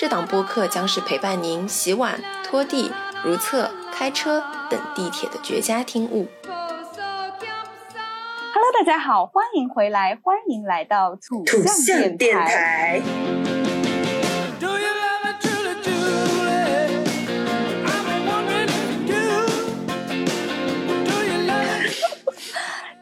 [0.00, 2.90] 这档播客将是陪伴您洗碗、拖地、
[3.22, 6.26] 如厕、开车等地铁的绝佳听物。
[8.54, 13.02] Hello，大家好，欢迎回来，欢迎来到土象电台。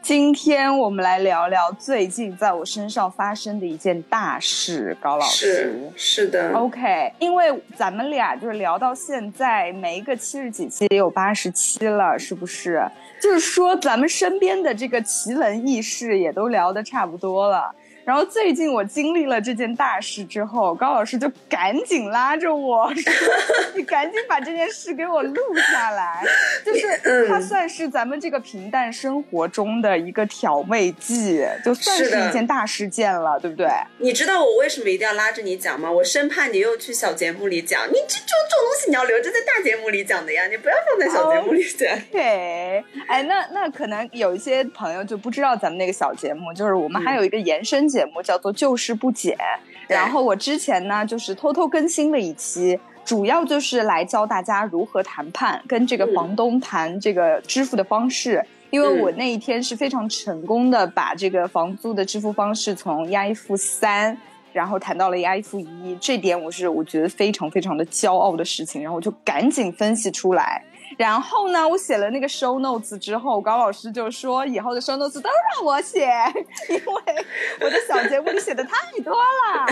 [0.09, 12.83] 今天我们来聊聊最近在我身上发生的一件大事，高老师是的，OK，因为咱们俩就是聊到现在，没个七十几期也有八十期了，是不是？
[13.21, 17.71] 就是说咱们身边的这个奇闻异事也都聊得差不多了。
[18.09, 23.13] 然后最近我经历了这件大事之后，高老师就赶紧拉着我说
[23.77, 25.39] ：“你赶紧把这件事给我录
[25.71, 26.23] 下来。”
[26.65, 33.69] 就是它算是咱们这个平淡生活中的一个调味剂，就算是一件大事件了，对不对？
[33.99, 35.91] 你知道我为什么一定要拉着你讲吗？
[35.91, 41.87] 我生怕你又去小节目里讲，你这这这种东西你要留着在大节目里讲的呀，你不要放在小节目里讲。
[42.11, 47.98] 对，哎，那那可能有一些朋友就不知道咱们那个小节目，就是我们还有一个延伸节。
[47.99, 49.37] 节目叫做旧事不减，
[49.85, 58.41] 然后我之前呢就是偷偷更新了一期，主要就是来教大家如何谈判，跟这个房东谈这个支付的方式。
[58.69, 64.17] 因为我那一天是非常成功的把这个房租的支付方式从押一付三，
[64.53, 70.63] 然后谈到了押一付一，这点我是我觉得非常非常的骄傲的事情，然后我就赶紧分析出来。
[70.97, 76.09] 然后呢，我写了那个 show notes 之后，高老师就说以后的 show notes 都让我写，
[76.69, 77.25] 因为
[77.61, 78.71] 我的小节目里写的太
[79.03, 79.67] 多了。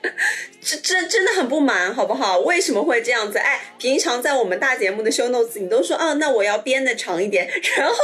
[0.60, 2.38] 这真真的很不满，好不好？
[2.40, 3.38] 为什么会这样子？
[3.38, 7.94] 哎，平常在我们大节目的 show notes，你都说啊，那我要编的长一点，然后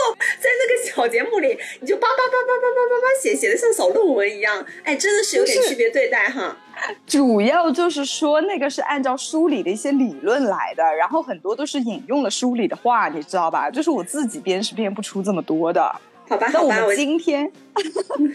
[0.41, 4.65] 在那个小节目里，你就叭叭叭叭叭叭叭叭写，写的像小论文一样。
[4.85, 6.57] 哎，真的是有点区别对待哈。
[7.07, 13.71] 主要就是说，那个是按照书里的一些理论来的，然后很多都是引用了书里的话，你知道吧？
[13.71, 15.83] 就是我自己编是编不出这么多的。
[16.29, 17.51] 好吧，那我们今天，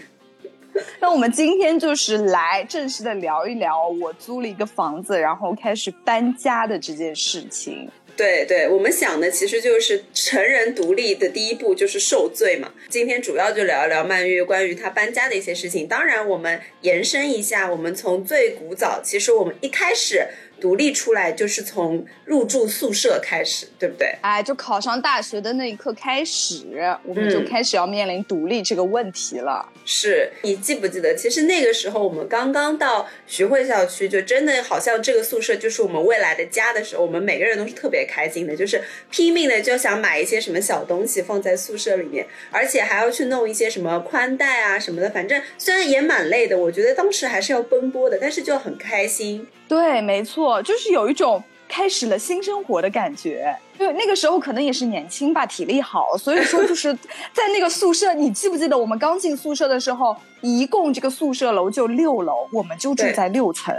[1.02, 7.90] 那我们今天就是来正式的聊一聊我租了一个房子，然后开始搬家的这件事情。
[8.20, 12.74] 对对，我们想的其实就是成人独立的第一步就是受罪嘛。
[12.90, 15.88] 今天主要就聊一聊曼玉关于她搬家的一些事情。
[15.88, 20.28] 当然，我们延伸一下，我们从最古早，其实我们一开始。
[20.60, 24.16] 独立出来就是从入住宿舍开始，对不对？
[24.22, 26.66] 哎，就考上大学的那一刻开始，
[27.04, 29.68] 我们就开始要面临独立这个问题了。
[29.86, 31.16] 是你记不记得？
[31.16, 45.10] 其实那个时候我们刚刚到徐汇校区，就真的好像这个宿舍就是我们未来的家的时候，我们每个人都是特别开心的，就是拼命的就想买一些什么小东西放在宿舍里面，而且还要去弄一些什么宽带啊什么的。
[45.10, 49.48] 反正虽然也蛮累的，我觉得当时还是要奔波的，但是就很开心。
[49.68, 53.56] 对，没错，就是有一种开始了新生活的感觉。
[53.80, 56.94] 因为那个时候可能也是年轻吧，体力好，所以说就是
[57.32, 63.74] 在那个宿舍，你记不记得我们刚进宿舍的时候，一共这个宿舍楼就六楼，我们就住在六层。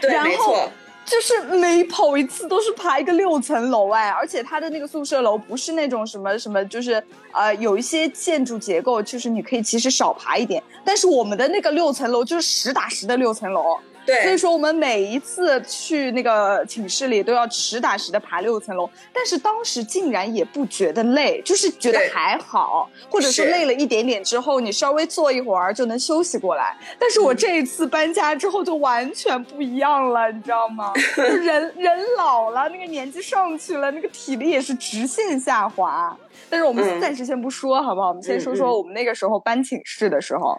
[0.00, 0.68] 对，没错。
[1.04, 13.76] 就是每跑一次都是爬一个六层楼哎，而且它的那个宿舍楼不是那种什么什么，就是呃有一些建筑结构，就是你可以其实少爬一点，但是我们的那个六层楼就是实打实的六层楼。
[14.04, 26.76] 对，所以说我们每一次去那个寝室里都要实打实的爬六层楼，但是当时竟然也不觉得累，就是觉得还好，或者是累了一点点之后，你稍微坐一会儿就能休息过来。
[26.98, 30.92] 但是我这一次搬家之后就完全不一样了，你知道吗？
[31.16, 36.16] 人人老了，那个年纪上去了，那个体力也是直线下滑。
[36.50, 38.08] 但是我们暂时先不说，好不好？
[38.08, 40.56] 我们先说说我们那个时候搬寝室的时候。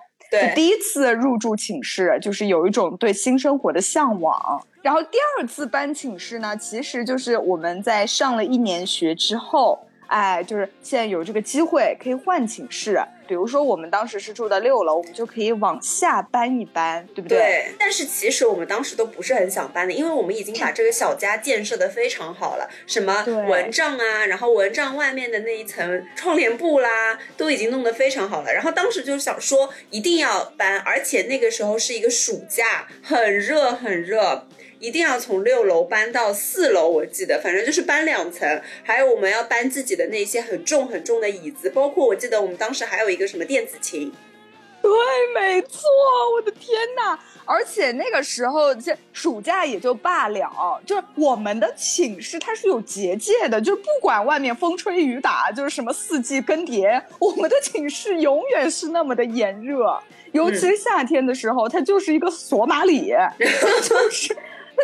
[0.56, 4.62] 第一次入住寝室，就是有一种对新生活的向往。
[4.82, 9.80] 然后第二次搬寝室呢，其实就是我们在上了一年学之后。
[10.13, 17.39] 哎，就是现在有这个机会可以换寝室，比如说我们当时是住的六楼，我们就可以往下搬一搬，对不对？
[17.39, 17.65] 对。
[17.80, 28.54] 但是其实我们当时都不是很想搬的，因为我们已经把这个小家建设的非常好了，什么蚊帐啊，然后蚊帐外面的那一层窗帘布啦，都已经弄得非常好了。
[28.54, 34.45] 然后当时就想说一定要搬，而且那个时候是一个暑假，很热很热。
[34.84, 38.62] 一定要从六楼搬到四楼，我记得，反正就是搬两层。
[38.84, 44.12] 还有我们要搬自己的那些很重很重的椅子，包括我记得我们当时还有一个什么电子琴。
[44.82, 44.92] 对，
[45.34, 45.80] 没错，
[46.36, 47.18] 我的天哪！
[47.46, 59.98] 而且那个时候，这暑假也就罢了，就是我们的寝室它是有结界的，就是不管外面风吹雨打，就是什么四季更迭，我们的寝室永远是那么的炎热，
[60.34, 63.14] 尤其是夏天的时候，它就是一个索马里，
[63.88, 64.36] 就是。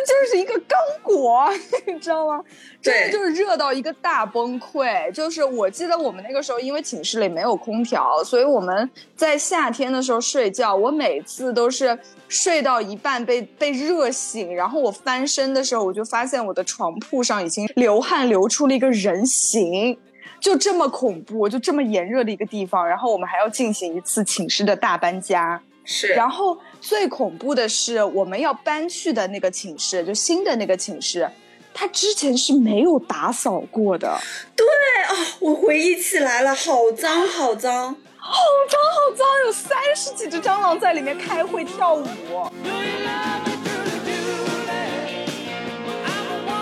[0.02, 1.46] 那就是一个刚果，
[1.86, 2.42] 你知道吗？
[2.80, 5.10] 真的就是热到一个大崩溃。
[5.12, 11.98] 就是我记得我们那个时候，因为寝室里没有空调，所以我们在夏天的时候睡觉，我每次都是
[12.28, 19.98] 睡到一半被被热醒，然后我翻身的时候，我就发现我的床铺上已经流汗流出了一个人形，
[20.40, 25.60] 就这么恐怖，就这么炎热的一个地方，然后我们还要进行一次寝室的大搬家。
[25.92, 31.28] 是，然后最恐怖的是，我们要搬去的那个寝室，就新的那个寝室，
[31.74, 34.16] 它之前是没有打扫过的。
[34.54, 34.64] 对
[35.08, 38.32] 啊，我回忆起来了，好脏，好脏，好
[38.68, 42.04] 脏，好脏，有三十几只蟑螂在里面开会跳舞。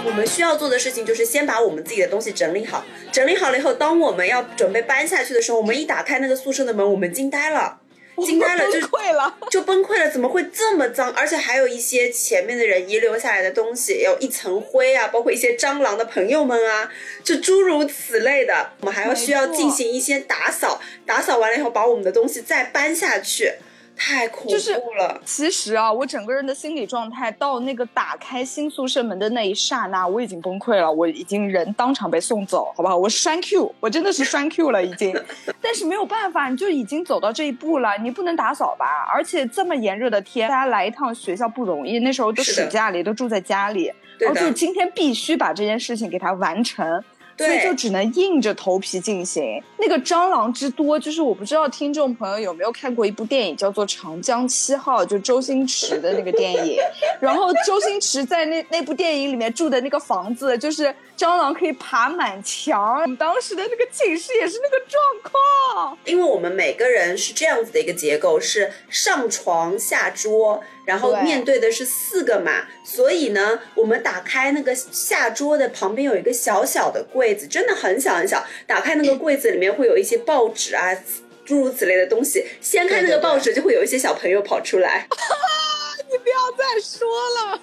[0.07, 2.83] 我们需要做的事情就是先把我们自己的东西整理好，
[3.13, 7.81] 整理好了以后，当我们要准备搬下去的时候，我们一打开那个宿舍的门，我们惊呆了。
[8.25, 10.11] 惊呆了，就崩溃了， 就崩溃了。
[10.11, 11.11] 怎么会这么脏？
[11.13, 16.91] 而且还有一些前面的人遗留下来的东西，有一层灰啊，包括一些蟑螂的朋友们啊，
[17.23, 18.71] 就诸如此类的。
[18.81, 23.55] 我们还要需要进行一些打扫，打扫完了以后，把我们的东西再搬下去。
[23.99, 25.21] 太恐怖了！
[25.25, 32.97] 其实啊，我整个人的心理状态到那个打开新宿舍门的那一刹那，我已经崩溃了，我已经人当场被送走，好不好？
[32.97, 35.15] 我栓 Q，我真的是栓 Q 了已经。
[35.61, 38.87] 但是没有办法，你就已经走到这一步了，你不能打扫吧？
[39.13, 47.03] 而且这么炎热的天，大家来一趟学校不容易，那时候都暑假里都住在家里，然后就今天必须把这件事情给它完成。
[47.39, 49.63] 所以就只能硬着头皮进行。
[49.79, 56.79] 那个蟑螂之多，就是我不知道听众朋友有没有看过一部电影，叫做《长江七号》，就周星驰的那个电影。
[57.21, 63.03] 然后周星驰在那那部电影里面住的那个房子，就是蟑螂可以爬满墙。
[63.03, 70.61] 我们当时的那个寝室也是那个状况，因为我们每个人是这样子的一个结构，是上床下桌。
[70.89, 78.43] 然后面对的是四个码，所以呢，我们打开那个下桌的旁边有一个小小的柜子，真的很小很小。
[78.67, 80.97] 打开那个柜子里面会有一些报纸啊，
[81.45, 82.43] 诸如此类的东西。
[82.63, 85.07] 掀开那个报纸，就会有一些小朋友跑出来。
[86.11, 87.07] 你不要再说
[87.37, 87.61] 了。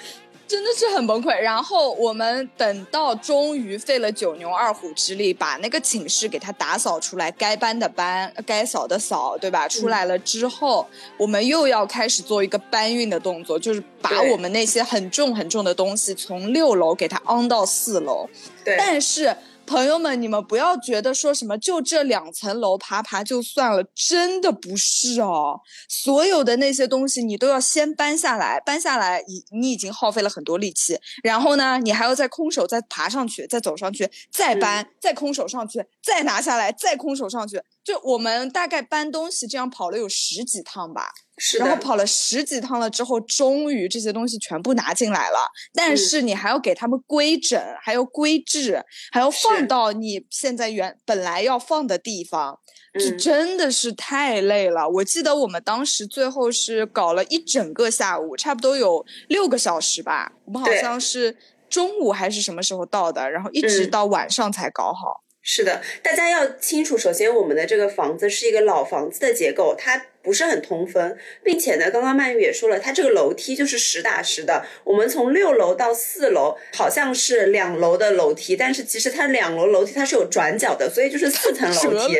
[0.46, 1.36] 真的是很崩溃。
[1.38, 9.66] 然后我们等到终于费了九牛二虎之力，把那个寝室给它打扫出来，该搬的搬，该扫的扫，对吧？
[9.68, 18.28] 出来了之后，我们又要开始做一个搬运的动作，就是把我们那些很重很重的东西从六楼给它昂到四楼。
[18.64, 19.36] 对，但是。
[19.66, 25.60] 朋友们，你们不要觉得说什么就这两层楼爬爬就算了，真的不是哦。
[25.88, 30.98] 所有的那些东西你都要先搬下来，搬下来，你你已经耗费了很多力气。
[31.22, 37.60] 然后呢，你还要再空手再爬上去，再走上去，再搬，再空手上去，再拿下来，再空手上去。
[37.82, 41.12] 就我们大概搬东西这样跑了有十几趟吧。
[41.58, 45.38] 然后跑了十几趟了之后，终于这些东西全部拿进来了。
[45.74, 52.58] 但是你还要给他们规整，还要规制，还要放到你现在原本来要放的地方。
[52.98, 54.88] 这真的是太累了。
[54.88, 60.32] 我记得我们当时最后是搞了一整个下午，差不多有六个小时吧。
[60.46, 61.36] 我们好像是
[61.68, 65.25] 中午还是什么时候到的，然后一直到晚上才搞好。
[65.48, 66.98] 是的，大家要清楚。
[66.98, 74.66] 首先，我们的这个房子是一个老房子的结构，它不是很通风，并且呢，刚刚曼玉也说了，它这个楼梯就是实打实的。
[74.82, 82.14] 我们从六楼到四楼好像是两楼的楼梯，但是其实它两楼楼梯它是有转角的，所以就是四层楼梯。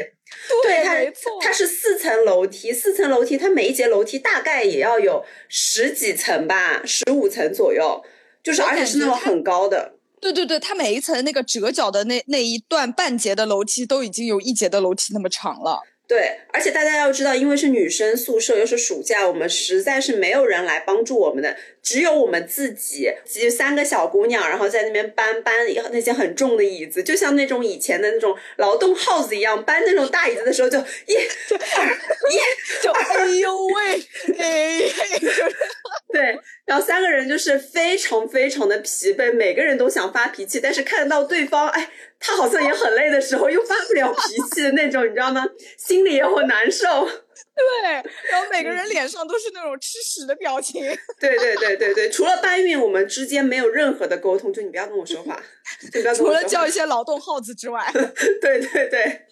[0.63, 0.95] 对，它
[1.43, 8.05] 它是四层楼梯，四层楼梯，它每一节楼梯大概也要有十几层吧，十五层左右，
[8.45, 9.96] 就是而且是那种很高的。
[10.21, 15.81] 对对对，它每一层那个折角的那那一段半截的楼梯都已经有一节的楼梯那么长了。
[16.09, 21.57] 对，而且大家要知道，因为是女生宿舍，又是暑假，我们实在是没有人来帮助我们的，
[21.87, 25.55] 只有我们自己，就三个小姑娘，然后在那边搬搬
[25.93, 31.23] 那些很重的椅子，就像那种以前的那种劳动号子一样，搬那种大椅子的时候就一、二、
[32.29, 34.03] 一，就哎呦喂，
[34.37, 34.83] 哎，
[36.13, 41.89] 对，然后三个人就是非常非常的疲惫，每个人都想发脾气，但是看到对方，哎。
[42.19, 45.47] 他好像也很累的时候，又发不了脾气的那种，你知道吗？
[45.77, 47.07] 心里也会难受。
[47.83, 47.91] 对，
[48.31, 50.85] 然后每个人脸上都是那种吃屎的表情。
[51.19, 55.43] 对对对对对，除了搬运，我们之间没有任何的沟通，就你不要跟我说话，
[55.93, 56.29] 就不要跟我。
[56.29, 57.91] 除了叫一些劳动号子之外。
[58.43, 59.27] 对对对，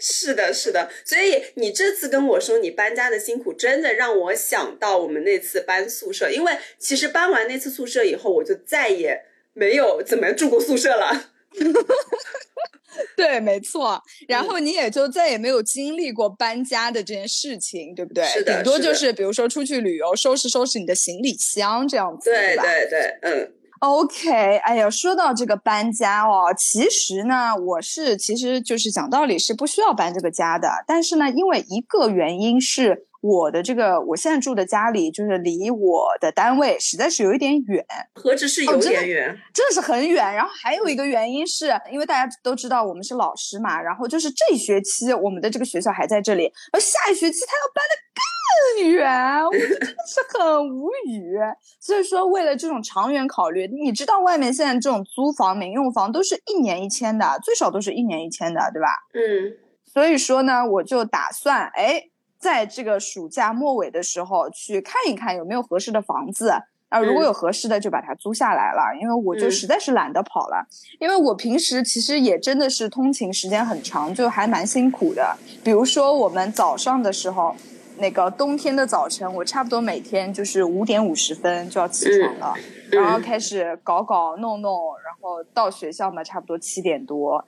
[0.00, 0.90] 是的，是的。
[1.04, 11.30] 所以你这次跟我说你搬家的辛苦，真的让我想到我们那次搬宿舍，因为其实搬完那次宿舍以后，我就再也没有怎么住过宿舍了。
[13.16, 14.00] 对，没错。
[14.26, 18.24] 然后你也就再也没有经历过搬家的这件事情，对不对？
[18.26, 18.54] 是的。
[18.54, 22.62] 顶多就是比如说出去旅游，收拾收拾你的行李箱这样子，对吧？
[22.62, 23.52] 对对，嗯。
[23.80, 33.06] OK，哎呀，说到这个搬家哦，其实呢，我是其实就是讲道理是不需要搬这个家的，但是呢，因为一个原因是。
[33.20, 37.84] 我的这个我现在住的家里，就是离我的单位实在是有一点远，
[38.14, 40.32] 何止是有点远，真的是很远。
[40.32, 51.36] 然后还有一个原因是，因为大家都知道我们是老师嘛，然后就是这一学期我们的这个学校还在这里，而下一学期他要搬的更远，我真的是很无语。
[51.80, 58.88] 所以说，为了这种长远考虑，你知道外面现在这种租房、民用房都是一年一签的，最少都是一年一签的，对吧？
[59.14, 59.56] 嗯。
[59.92, 62.04] 所以说呢，我就打算，哎。
[62.38, 66.50] 在这个暑假末尾的时候去看一看有没有合适的房子
[66.88, 70.66] 啊，如果有合适的就把它租下来了，因为我就实在是懒得跑了，
[70.98, 75.36] 因为我平时其实也真的是通勤时间很长，就还蛮辛苦的。
[75.62, 77.54] 比如说我们早上的时候，
[77.98, 82.54] 那个冬天的早晨，我差不多每天就是五点五十分就要起床了，
[82.90, 84.72] 然后开始搞搞弄弄，
[85.04, 87.44] 然后到学校嘛，差不多七点多。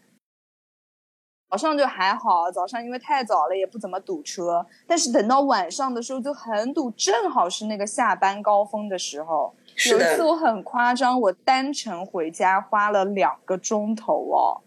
[1.51, 4.65] 早上就还好，早上因为太早了，也不怎么堵车。
[4.87, 9.53] 但是等到晚上的时候就很堵，正好是那个下班高峰的时候。
[9.91, 14.63] 有一次我很夸张，我单程回家花了两个钟头哦，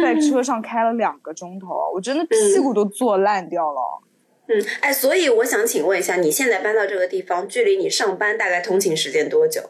[0.00, 3.80] 在车上开了两个钟头，我真的屁股都坐烂掉了。
[4.46, 9.60] 嗯，哎，所以我想请问一下，你现在搬到这个地方，距离你上班大概通勤时间多久？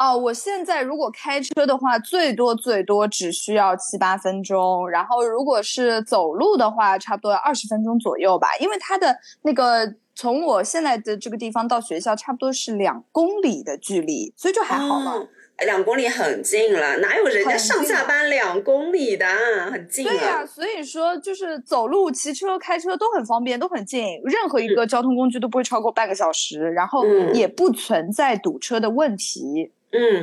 [0.00, 8.48] 哦，我现在如果开车的话，最多最多只需要七八分钟，然后如果是走路的话，差不多二十分钟左右吧。
[8.60, 15.28] 因为它的那个从我现在的这个地方到学校，差不多是两公里的距离，所以就还好了。
[15.66, 19.26] 两公里很近了，哪有人家上下班两公里的？
[19.70, 20.02] 很近。
[20.06, 27.04] 对呀，所以说就是走路、骑车、开车都很方便，都很近，任何一个交通工具都不会超过半个小时，然后
[27.34, 29.70] 也不存在堵车的问题。
[29.70, 29.79] 嗯，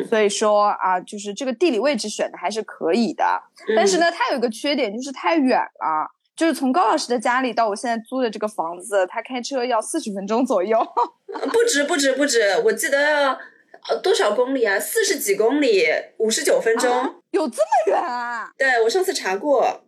[0.07, 3.24] 所以说啊，就是这个地理位置选的还是可以的，
[3.75, 6.12] 但是呢，它有一个缺点，就是太远了。
[6.36, 10.79] 就是从高老师的家里到我现在租的这个房子，他开车要四十分钟左右。
[11.51, 13.39] 不止，不止，不止，我记得要
[13.89, 14.79] 呃多少公里啊？
[14.79, 15.83] 四十几公里，
[16.17, 18.53] 五十九分钟，有这么远啊？
[18.55, 19.81] 对，我上次查过。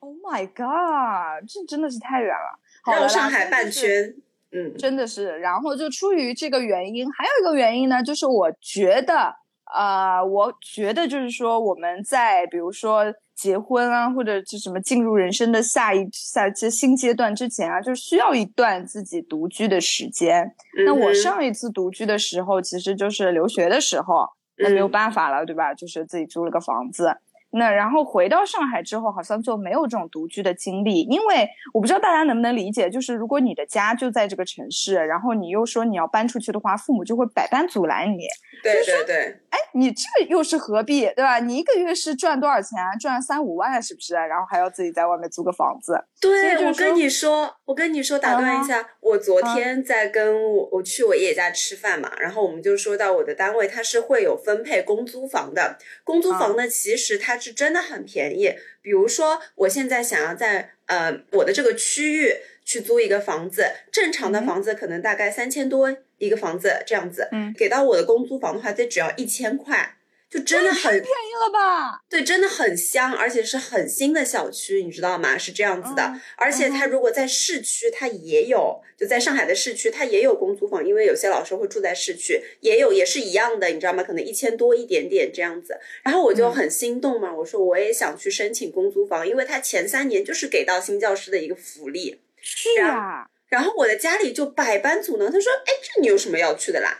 [0.00, 2.58] Oh my god，这真的是太远了，
[2.92, 4.16] 绕上海半圈。
[4.52, 9.34] 嗯，真的是，然后就出于这个原因，还有一个原因呢，就是我觉得，
[9.74, 20.54] 呃，我觉得就是说，我们在比如说结婚啊，或者是什么进入人生的下一下这新阶段之前啊，就是需要一段自己独居的时间。
[20.86, 24.26] 那我上一次独居的时候，其实就是留学的时候，
[24.58, 25.74] 那没有办法了，对吧？
[25.74, 27.18] 就是自己租了个房子。
[27.50, 38.26] 那然后回到上海之后，好像就没有这种独居的经历，因为我不知道大家能不能理解，就是如果你的家就在这个城市，然后你又说你要搬出去的话，父母就会百般阻拦你。
[38.62, 41.38] 对对对，哎，你这又是何必，对吧？
[41.38, 42.78] 你一个月是赚多少钱？
[43.00, 44.14] 赚三五万是不是？
[44.14, 46.02] 然后还要自己在外面租个房子？
[46.20, 62.34] 对，我跟你说，我跟你说，打断一下，我昨天在跟我我去我爷爷家吃饭嘛，然后我们就说到我的单位它是会有分配公租房的，公租房呢其实它是真的很便宜，比如说我现在想要在呃我的这个区域
[62.64, 65.96] 去租一个房子，正常的房子可能大概三千多。
[66.18, 69.95] 一个房子这样子，嗯，给到我的公租房的话，这只要一千块，
[70.28, 72.00] 就真的很便宜了吧？
[72.10, 75.38] 对，真的很香，而且是很新的小区，你知道吗？
[75.38, 84.02] 是这样子的，而且它如果在市区，它也有，就在上海的市区，它也有公租房，因为有些老师会住在市区，也有，也是一样的，你知道吗？
[84.02, 93.28] 可能一千多一点点这样子，然后我就很心动嘛，我说我也想去申请公租房，因为它前三年就是给到新教师的一个福利，是啊。
[93.48, 96.98] 然后我的家里就百般阻挠，他说：“哎，这你有什么要去的啦？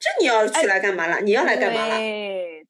[0.00, 1.20] 这你要去来干嘛啦？
[1.20, 1.96] 你要来干嘛啦？”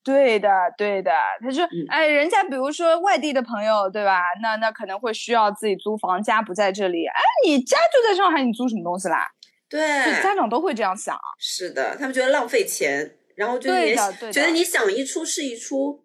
[0.04, 1.10] 对的，对的。
[1.40, 4.20] 他说：“哎，人家比如说外地的朋友，对吧？
[4.42, 7.06] 那那可能会需要自己租房，家不在这里。
[7.06, 9.26] 哎，你家就在上海，你租什么东西啦？”
[9.66, 9.80] 对，
[10.22, 11.18] 家长都会这样想。
[11.38, 13.96] 是的，他们觉得浪费钱，然后就也
[14.30, 16.04] 觉得你想一出是一出。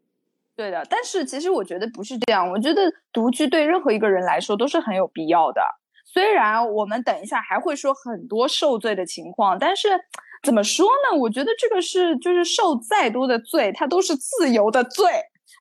[0.55, 2.49] 对的，但是其实我觉得不是这样。
[2.49, 2.81] 我觉得
[3.13, 5.61] 独居对任何一个人来说都是很有必要的。
[6.05, 9.89] 虽然我们等一下还会说很多受罪的情况，但是
[10.43, 11.17] 怎么说呢？
[11.17, 15.05] 我觉得这个是就是受再多的罪，它都是自由的罪。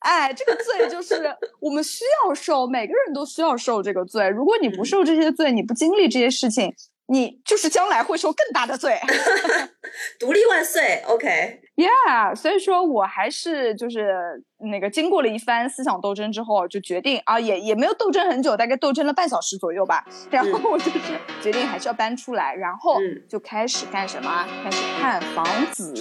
[0.01, 4.29] 哎，这个罪就是 我们需要受，每个人都需要受这个罪。
[4.29, 6.75] 如果你不受这些罪，你不经历这些事情。
[7.11, 9.01] 你就是将来会受更大的罪，
[10.19, 20.99] 独立万岁，OK，Yeah，所以说我还是就是那个经过了一番思想斗争之后，就决定啊，也也没有斗争很久，大概斗争了半小时左右吧，然后我就是
[21.41, 24.47] 决定还是要搬出来，然后就开始干什么？
[24.63, 25.95] 开始看房子。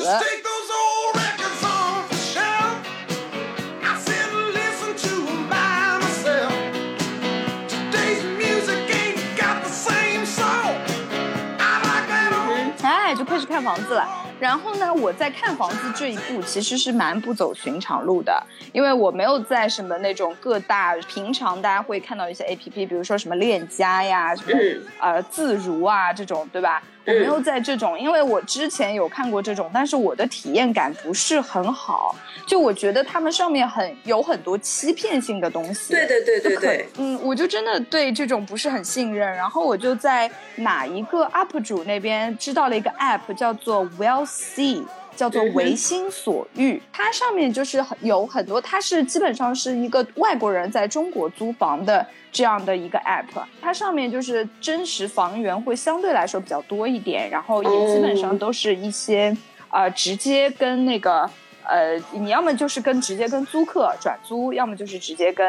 [13.57, 14.07] 看房子了，
[14.39, 18.39] 然后呢，我在看房子这一步其实是蛮不走寻常路的，
[18.71, 24.59] 因为我没有在什么那种各大平常大家会看到一些 A P P，比如说什么链家呀，什么
[24.99, 26.83] 呃自如啊这种，对吧？
[27.07, 32.13] 我没有在这种，因为我之前有看过这种，但是我的体验感不是很好，
[32.45, 35.93] 就我觉得他们上面很有很多欺骗性的东西。
[35.93, 39.27] 对对对对对，嗯，我就真的对这种不是很信任。
[39.33, 44.83] 然后我就在哪一个 UP 主那边知道了一个 App，叫做 Well See。
[45.17, 59.35] 叫做唯心所欲，它上面就是有很多，它是基本上是一个外国人在中国租房的这样的一个 app，它上面就是真实房源会相对来说比较多一点，然后也基本上都是一些
[59.71, 61.29] 呃直接跟那个
[61.63, 65.45] 呃你要么就是跟直接跟租客转租，要么就是直接跟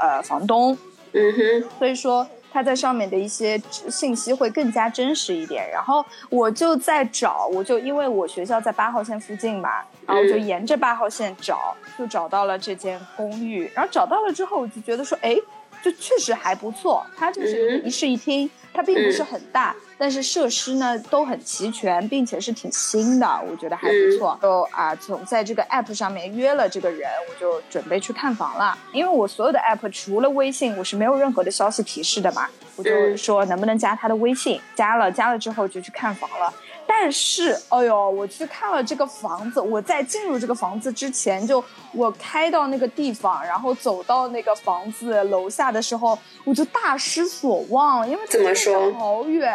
[0.00, 0.76] 呃房东，
[1.12, 2.28] 嗯哼，所以说。
[2.58, 3.56] 它在上面的一些
[3.88, 9.70] 信息会更加真实一点，然后我就在找，我就因为我学校在八号线附近嘛，
[10.04, 15.38] 然后我就沿着八号线找，就找到了这间公寓，然后找到了之后，我就觉得说，哎。
[15.80, 24.38] 就确实还不错，它就是一室一厅，它并不是很大，但是设施呢都很齐全，并且是挺新的，我觉得还不错。
[24.40, 28.78] 就啊，从在这个 app 上面约了这个人，我就准备去看房了。
[28.92, 36.54] 因为我所有的 app 除了微信，我是没有任何的消息提示的嘛，我就说能不能加他的微信，加了，加了之后就去看房了。
[36.90, 39.60] 但是，哎呦，我去看了这个房子。
[39.60, 49.54] 我在进入这个房子之前，就我开到那个地方，然后走到那个房子楼下的时候，我就大失所望，因为怎么说好远，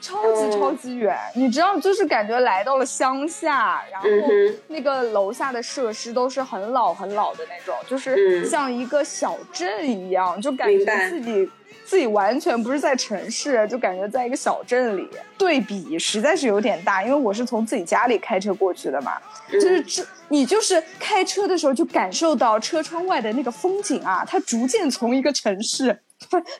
[0.00, 1.16] 超级超级远。
[1.34, 4.08] 你知道，就是感觉来到了乡下，然后
[4.68, 11.50] 那个楼下的设施都是很老很老的那种，就是像一个小镇一样，就感觉自己。
[11.84, 15.08] 自己完全不是在城市，就感觉在一个小镇里，
[15.38, 17.02] 对比实在是有点大。
[17.02, 19.12] 因为我是从自己家里开车过去的嘛，
[19.50, 25.98] 就是这你就是开车的时候就感受到车窗外的那个风景啊，它逐渐从一个城市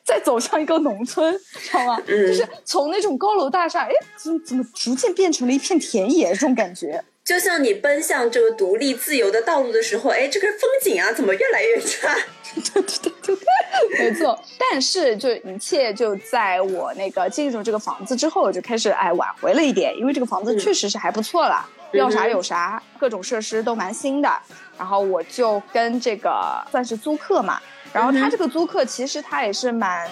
[0.04, 2.00] 再走向一个农村， 知道吗？
[2.06, 7.02] 就是从那种高楼大厦，哎，怎么怎么逐渐变成了一片田野这种感觉。
[7.24, 12.16] 就像你奔向这个独立自由的道路的时候，哎，这个风景啊，怎么越来越差？
[12.54, 14.38] 对对对对，没错。
[14.58, 24.32] 但是就一切就在我那个进入这个房子之后，就开始哎挽回了一点，因为这个房子确实是还不错了，要啥有啥，各种设施都蛮新的。
[24.78, 27.60] 然后我就跟这个算是租客嘛，
[27.92, 30.08] 然后他这个租客其实他也是蛮。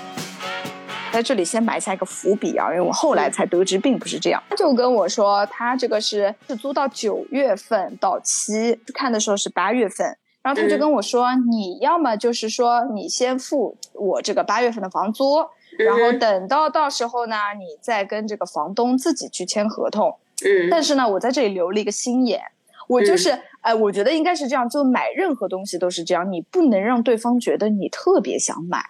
[1.13, 4.43] 在这里先埋下一个伏笔啊，因为我后来才得知并不是这样。
[4.51, 10.07] 他就跟我说，他这个是是租到九月份到期，看的时候是八月份。
[10.43, 15.39] 然后他就跟我说，你要么就是说你先付我这个八月份的房租，
[15.79, 20.19] 然后等到到时候呢，你再跟这个房东自己去签合同。
[20.45, 20.69] 嗯。
[20.71, 22.43] 但是呢，我在这里留了一个心眼，
[22.89, 28.83] 我就是哎，我觉得应该是这样，就买任何东西都是这样，你不能让对方觉得你特别想买。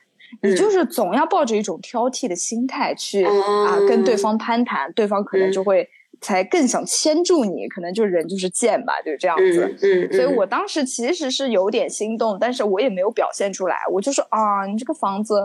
[0.42, 5.88] 你就是总要抱着一种挑剔的心态去啊跟对方攀谈，对方可能就会
[6.20, 9.74] 才更想牵住你，可能就人就是贱吧，就是这样子。
[9.82, 15.40] 嗯，所以我当时其实是有点心动，但是我也没有表现出来，我就说啊，你这个房子，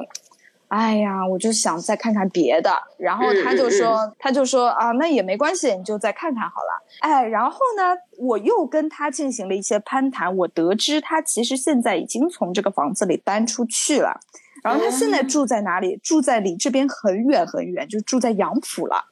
[0.71, 2.71] 哎呀，我就想再看看别的。
[2.97, 6.81] 然后他就说，他就说啊，那也没关系，你就再看看好了。
[7.01, 14.17] 哎，然后呢，我又跟他进行了一些攀谈，我得知他其实现在已经从这个房子里搬出去了。
[14.63, 15.99] 然后他现在住在哪里？
[16.01, 19.09] 住在离这边很远很远，就住在杨浦了。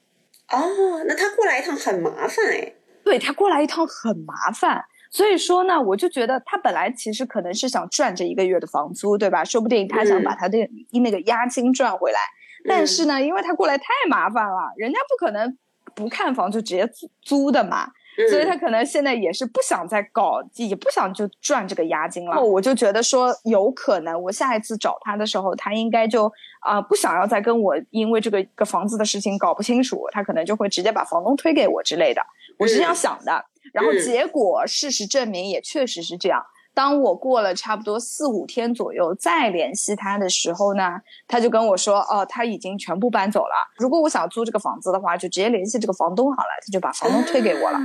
[0.51, 2.73] 哦，那他过来一趟很麻烦哎。
[3.03, 9.43] 对他过来一趟很麻烦，所以说呢，我就觉得他本来其实可能是想赚这一个月的房租，对吧？
[9.43, 10.57] 说不定他想把他的
[10.91, 12.19] 那个押金赚回来。
[12.67, 15.57] 但是呢，因为他过来太麻烦了，人家不可能
[15.95, 17.89] 不看房就直接租租的嘛。
[18.29, 22.37] 所以他可能现在也是不想再搞，也不想就赚这个押金了。
[22.41, 32.21] 我就觉得说，有可能我下一次找他的时候，他应该就啊不想要再跟我因为这个个房子的事情搞不清楚，他可能就会直接把房东推给我之类的。
[32.57, 36.43] 我是这样想的，然后结果事实证明也确实是这样。
[36.79, 43.53] 当我过了差不多四五天左右再联系他的时候呢，他就跟我说：“哦，他已经全部搬走了。
[43.77, 47.77] 如果我想租这个房子的话，就直接联系这个房东好了。”他就把房东推给我了。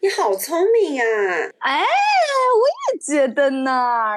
[0.00, 1.04] 你好聪明呀！
[1.58, 3.72] 哎，我也觉得呢。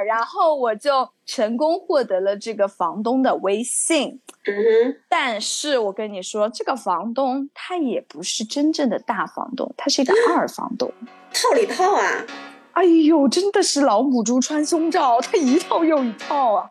[0.05, 4.21] 然后我就成功获得了这个房东的微信。
[4.45, 4.95] 嗯哼。
[5.09, 10.93] 但是我跟你说，这个房东他也不是真正的大房东，他是一个二房东，
[11.33, 12.23] 套里套啊。
[12.73, 16.69] 哎呦，真的是老母猪穿胸罩， 他一套又一套啊！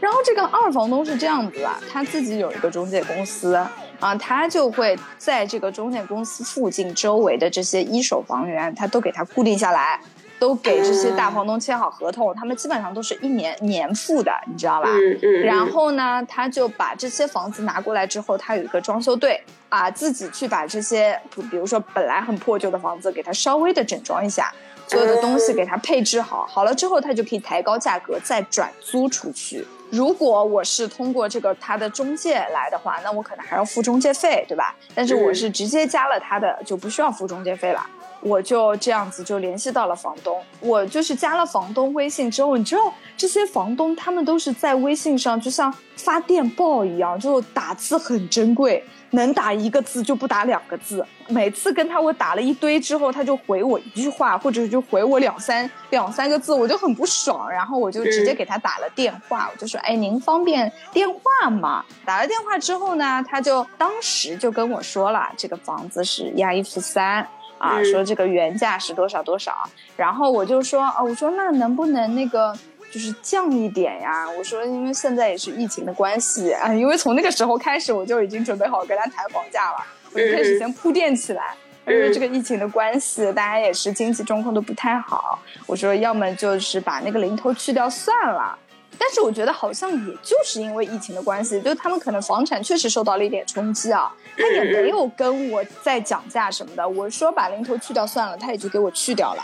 [0.00, 10.00] 然后这个二房东是这样子啊，他自己有一个中介公司啊，他就会在这个中介公司附近周围的这些一手房源，他都给他固定下来。
[10.38, 14.88] 都给这些大房东签好合同，他们基本上都是一年年付的，你知道吧？
[14.90, 15.42] 嗯嗯。
[15.42, 21.18] 然后呢，他就把这些房子拿过来之后，他有一个装修队啊，自己去把这些，
[21.50, 24.52] 比如说本来很破旧的房子，给他稍微的整装一下，
[24.86, 29.66] 所有的东西给他配置好，好了之后，他就可以抬高价格再转租出去。
[29.88, 34.74] 如果我是通过这个他的中介来的话，那我可能还要付中介费，对吧？
[34.94, 37.86] 但是我是直接加了他的，就不需要付中介费了。
[38.26, 51.06] 我就这样子就联系到了房东，我就是加了房东微信之后，你知道这些房东他们都是在微信上就像发电报一样，就打字很珍贵，能打一个字就不打两个字。
[51.28, 61.84] 每次跟他我打了一堆之后，他就回我一句话，或者就回我两三两三个字，我就很不爽，然后我就直接给他打了电话，我就说，哎，您方便电话吗？
[62.04, 67.26] 打了电话之后呢，他就当时就跟我说了，这个房子是押一付三。
[67.58, 69.52] 啊，说这个原价是多少多少，
[69.96, 72.56] 然后我就说，哦，我说那能不能那个
[72.90, 74.28] 就是降一点呀？
[74.30, 79.78] 我说因为现在也是疫情的关系啊，因为从那个时候开始我就已经准备好跟他谈房价了，
[80.12, 81.54] 我就开始先铺垫起来，
[81.86, 88.58] 因为这个疫情的关系，大家也是经济状况都不太好，我说要么就是把那个零头去掉算了。
[88.98, 96.88] 但是我觉得好像也就是因为疫情的关系，就他们可能房产确实受到了一点冲击啊，他也没有跟我再讲价什么的。
[96.88, 99.42] 我说把零头去掉算了，他也就给我去掉了。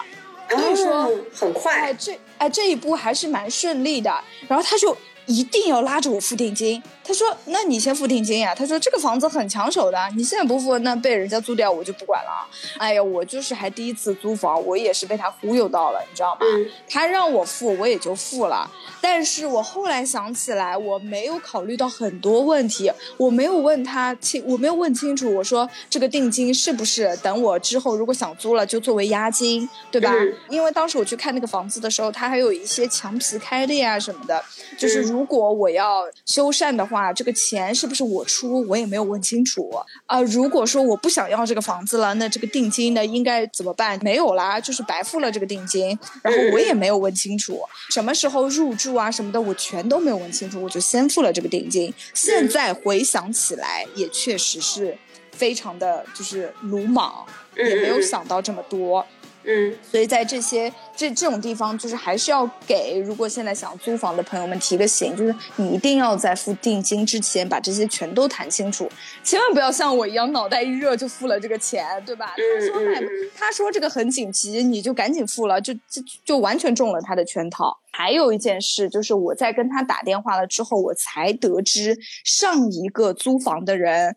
[0.50, 4.12] 所以说很快，哎，这哎这一步还是蛮顺利的。
[4.48, 4.94] 然后他就
[5.26, 6.82] 一定要拉着我付定金。
[7.04, 12.46] 他说：“那你先付定金呀。”他说：“这个房子很抢手的，你现在不付，那被人家租掉，我就不管了。”
[12.78, 16.40] 哎呀，我就是还第一次租房，我也是被他忽悠到了，你知道吗？
[16.88, 18.70] 他让我付，我也就付了。
[19.00, 30.14] 但是我后来想起来，我没有考虑到很多问题，我没有问他清，我没有问清楚，我说这个定金是不是等我之后如果想租了就作为押金，对吧？
[30.48, 34.40] 因为当时我去看那个房子的时候，他还有一些墙皮开裂啊什么的，
[34.78, 36.86] 就是如果我要修缮的。
[36.91, 38.66] 话这个钱是不是我出？
[38.66, 39.70] 我也没有问清楚
[40.06, 40.20] 啊。
[40.22, 43.98] 如果说我不想要这个房子了，那这个定金呢应该怎么办？
[44.02, 45.98] 没有啦，就是白付了这个定金。
[46.22, 51.92] 然后我也没有问清楚什么时候入住啊什么的，我全都没有问清楚，我就先付了这个定金。
[52.14, 54.96] 现在回想起来，也确实是
[55.30, 57.24] 非常的就是鲁莽，
[57.56, 59.06] 也没有想到这么多。
[59.44, 68.88] 嗯，所以在这些这这种地方，就是还是要给如果现在想租房的朋友们提个醒，就是你一定要在付定金之前把这些全都谈清楚，
[69.24, 72.34] 千万不要像我一样脑袋一热就付了这个钱，对吧？
[72.36, 73.02] 他说买，
[73.36, 77.76] 他说这个很紧急，你就赶紧付了，就就就完全中了他的圈套。
[77.90, 84.16] 还有一件事，就是我在跟他打电话了之后，我才得知上一个租房的人，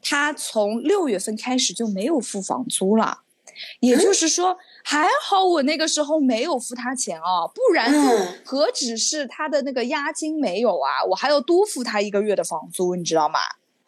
[0.00, 3.18] 他从六月份开始就没有付房租了。
[3.80, 7.92] 也就是说，还好我那个时候没有付他钱啊，不然
[8.44, 13.38] 何止是他的那个押金没有啊，我还要多付他一个月的房租，你知道吗？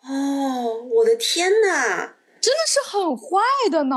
[0.07, 2.11] 哦，我的天呐，
[2.41, 3.97] 真的是很坏的呢，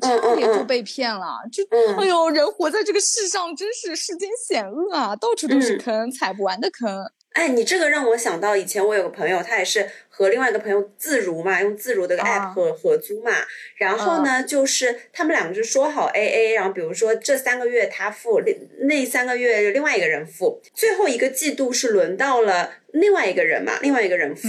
[0.00, 1.38] 差点就被骗了。
[1.52, 1.64] 就
[1.96, 7.04] 哎呦，人活在这个世上，真是世间险恶啊，到处都是坑，踩不完的坑。
[7.32, 13.30] 哎，你这个让我想到以前我有个朋友，他也是和另外一个朋友自如嘛，用自如的个 app 合合租嘛。
[13.76, 18.42] 然后呢，就是他们两个就说好 A A，然后比如说这三个月他付，
[18.80, 24.48] 那三个月另外一个人付，最后一个季度是轮到了另外一个人嘛，另外一个人付。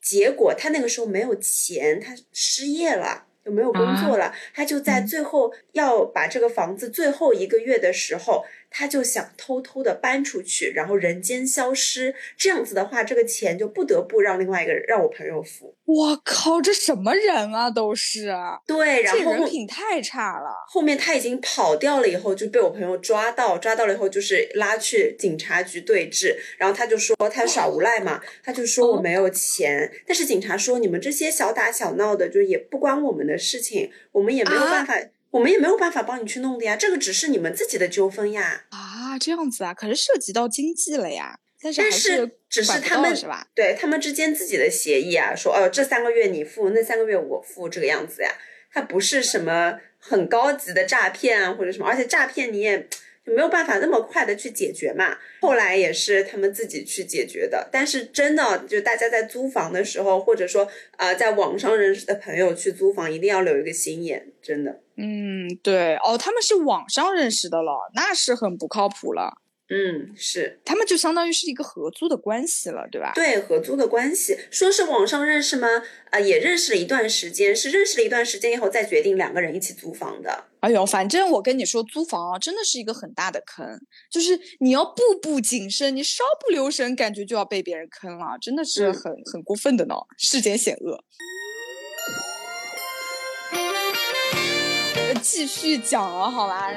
[0.00, 8.44] 结果他那个时候没有钱，他失业了，就没有工作了，他就在最后要把这个房子最后一个月的时候。
[8.70, 12.14] 他就想偷偷的搬出去，然后人间消失。
[12.36, 15.74] 这样子的话，这个钱就不得不让另外一个人让我朋友付。
[15.84, 17.70] 我靠，这什么人啊？
[17.70, 18.28] 都是
[18.66, 20.50] 对，然后人品太差了。
[20.68, 26.36] 后面他已经跑掉了，以后就被我朋友抓到，抓到了以后就是拉去警察局对峙。
[26.58, 29.90] 然后他就说他耍无赖嘛，他就说我没有钱。
[30.06, 34.94] 但是警察说你们这些小打小闹的，就也不关我们的事情，我们也没有办法。
[35.30, 38.64] 我们也没有办法帮你去弄的呀，这个只是你们自己的纠纷呀。
[38.70, 41.38] 啊，这样子啊，可是涉及到经济了呀。
[41.60, 43.48] 但是只是他们是吧？
[43.54, 48.30] 对他们之间自己的协议啊，说哦，这三个月你付，那三个月我付，这个样子呀。
[48.72, 52.88] 它不是什么很高级的诈骗啊，或者什么，而且诈骗你也。
[53.28, 57.68] 没有办法那么快的去解决嘛，后来也是他们自己去解决的。
[57.70, 64.80] 但是真的，就大家在租房的时候，或者说啊，在网上认识的朋友去租房，一定要留一个心眼，真的。
[64.96, 69.38] 嗯，对哦，他们是网上认识的了，那是很不靠谱了。
[69.70, 73.12] 嗯，是，他们就相当于是一个合租的关系了，对吧？
[73.14, 75.68] 对，合租的关系，说是网上认识吗？
[76.10, 80.46] 啊，也认识了一段时间，是认识了一段时间以后再决定两个人一起租房的。
[80.60, 83.78] 哎呦，反正我跟你说，租房啊，真的是一个很大的坑，
[84.10, 91.04] 就是你要步步谨慎，你稍不留神，感觉就要被别人坑了，真的是很很过分的呢，世间险恶。
[95.20, 96.72] 继续讲了，好吧。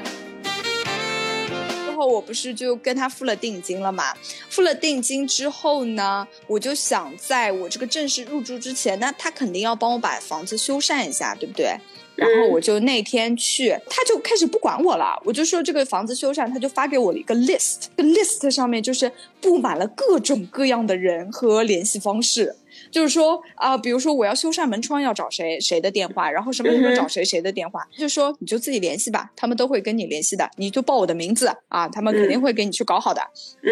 [2.02, 4.12] 后我不是就跟他付了定金了嘛？
[4.50, 11.76] 付了定金之后呢，我就想在我这个正式入住之前，那他肯定要帮我把房子修缮一下，对不对？
[12.16, 15.16] 然后我就那天去，他就开始不管我了。
[15.24, 19.10] 我就说这个房子修缮，他就发给我了一个 list，这个 list 上面就是
[19.40, 22.56] 布满了各种各样的人和联系方式。
[22.92, 33.20] 就是说啊，比如说我要修缮门窗，要找谁谁的电话，然后什么什么找谁谁的电话，就说你就自己联系吧，他们都会跟你联系的，你就报我的名字啊，他们肯定会给你去搞好的。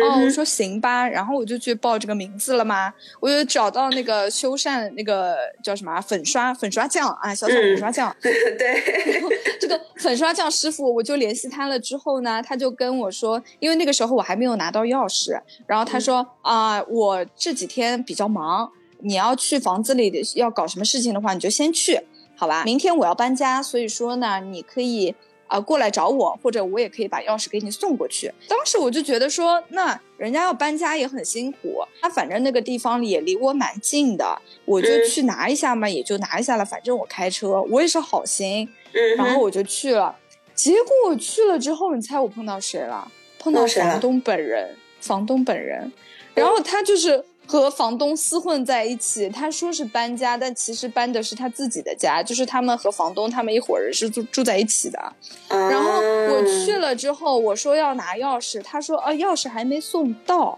[0.02, 8.82] 哦，我说行吧，然后我就去报这个名字了嘛，我就找到那个修缮那个叫什么粉刷粉刷匠啊，小小粉刷匠， 对，
[9.60, 18.70] 这个粉刷匠师傅，我就联系他了之后呢，他就跟我说，因为那个时候我还没有拿到钥匙，然后他说啊，我这几天比较忙。
[19.02, 22.00] 你要去房子里的要搞什么事情的话，你就先去，
[22.36, 22.64] 好吧？
[22.64, 25.14] 明天我要搬家，所以说呢，你可以
[25.46, 28.32] 啊过来找我，或者我也可以把钥匙给你送过去。
[28.48, 36.64] 当时我就觉得说，那人家要搬家也很辛苦，他反正那个地方也离我蛮近的，我就去拿一下嘛，也就拿一下了。
[36.64, 38.68] 反正我开车，我也是好心，
[39.16, 40.16] 然后我就去了。
[40.54, 43.10] 结果我去了之后，你猜我碰到谁了？
[43.38, 45.90] 碰到房东本人，房东本人，
[46.34, 47.24] 然后他就是。
[47.50, 55.12] 和房东厮混在一起，他说是搬家，但其实搬的是他自己的家，就是他们和房东他们一伙人是住住在一起的。
[55.48, 60.56] 然后我去了之后，我说要拿钥匙，他说啊钥匙还没送到，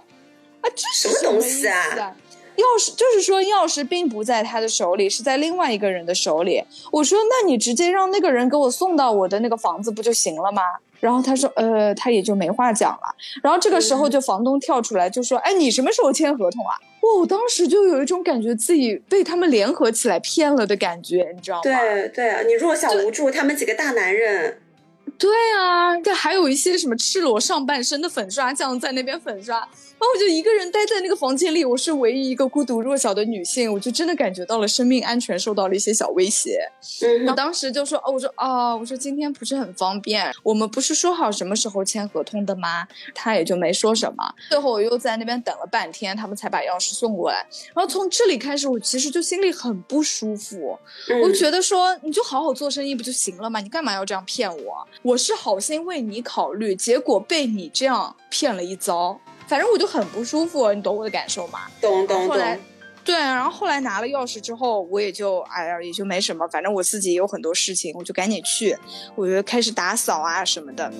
[0.61, 2.15] 啊这是什么东西啊？
[2.57, 6.63] 钥匙就是说钥匙并不在他的手里，是在另外一个人的手里。
[6.91, 10.63] 我说那你直接让那个人给我送到我的那个房子不就行了吗？
[11.03, 13.03] 然后他说，呃，他也就没话讲了。
[13.43, 16.79] 然后这个时候，就房东跳出来就说，哎，你什么时候签合同啊？
[17.01, 21.63] 哇，我当时就有一种感觉自己被他们联合起来骗了的感觉，你知道吗？
[21.65, 24.61] 对对啊，你弱小无助，他们几个大男人。
[25.19, 29.69] 对啊，这还有一些什么赤裸上半身的粉刷匠在那边粉刷。
[30.03, 36.69] 然后我就一个人待在那个房间里，我是唯一一个孤独弱小的女性，我就真的感觉到了生命安全受到了一些小威胁。
[37.03, 42.85] 嗯，我当时就说，哦，我说，哦，我说今天不是很方便，我们不是说好什么时候签合同的吗？
[43.15, 44.35] 他也就没说什么。
[44.49, 47.47] 最后我又在那边等了半天，他们才把钥匙送过来。
[47.73, 50.77] 然后从这里开始，我其实就心里很不舒服，
[51.23, 53.61] 我就觉得说，你就好好做生意不就行了吗？
[53.61, 54.85] 你干嘛要这样骗我？
[55.03, 59.21] 我是好心为你考虑，结果被你这样骗了一遭。
[59.53, 61.67] 反正我就很不舒服，你懂我的感受吗？
[61.79, 62.39] 懂懂懂。
[63.05, 66.49] 对，然后后来拿了钥匙之后，我也就哎呀，也就没什么。
[66.49, 68.75] 反正我自己也有很多事情，我就赶紧去，
[69.15, 70.91] 我就开始打扫啊什么的。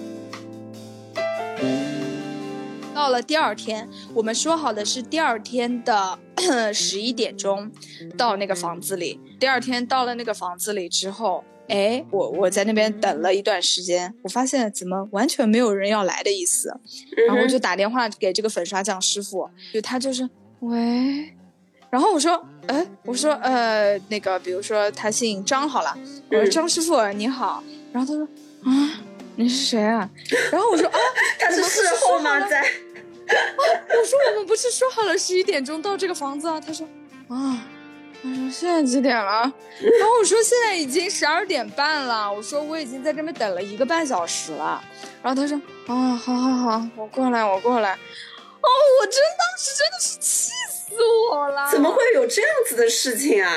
[2.95, 6.19] 到了第二天，我们说好的是第二天的
[6.75, 7.71] 十一点钟
[8.17, 9.21] 到那个房子里。
[9.39, 11.45] 第二天到了那个房子里之后。
[11.69, 16.69] 哎，我我在那边等了一段时间，我发现怎么完全没有人要来的意思，
[17.27, 20.29] 然后我就打电话给这个粉刷匠师傅，就他就是
[20.61, 21.33] 喂，
[21.89, 25.97] 然后我说，哎，我说呃那个，比如说他姓张好了，
[26.31, 28.29] 我说张师傅你好，然后他说
[28.71, 29.01] 啊
[29.37, 30.11] 你是谁啊？
[30.51, 30.99] 然后我说啊
[31.39, 32.63] 他是事后吗在？
[33.33, 36.61] 啊 我说我们不是说好了十一点钟到这个房子啊？
[36.61, 36.87] 他说
[37.29, 37.67] 啊。
[38.25, 39.53] 他说现在几点了？
[39.99, 42.33] 然后我说现在已经十二点半了。
[42.33, 44.81] 我说我已经在这边等了一个半小时了。
[45.21, 47.95] 然后他说啊，好好好，我过来，我过来。
[47.95, 48.69] 哦，
[49.01, 50.95] 我真当时真的是气死
[51.33, 51.69] 我了！
[51.73, 53.51] 怎么会有这样子的事情啊？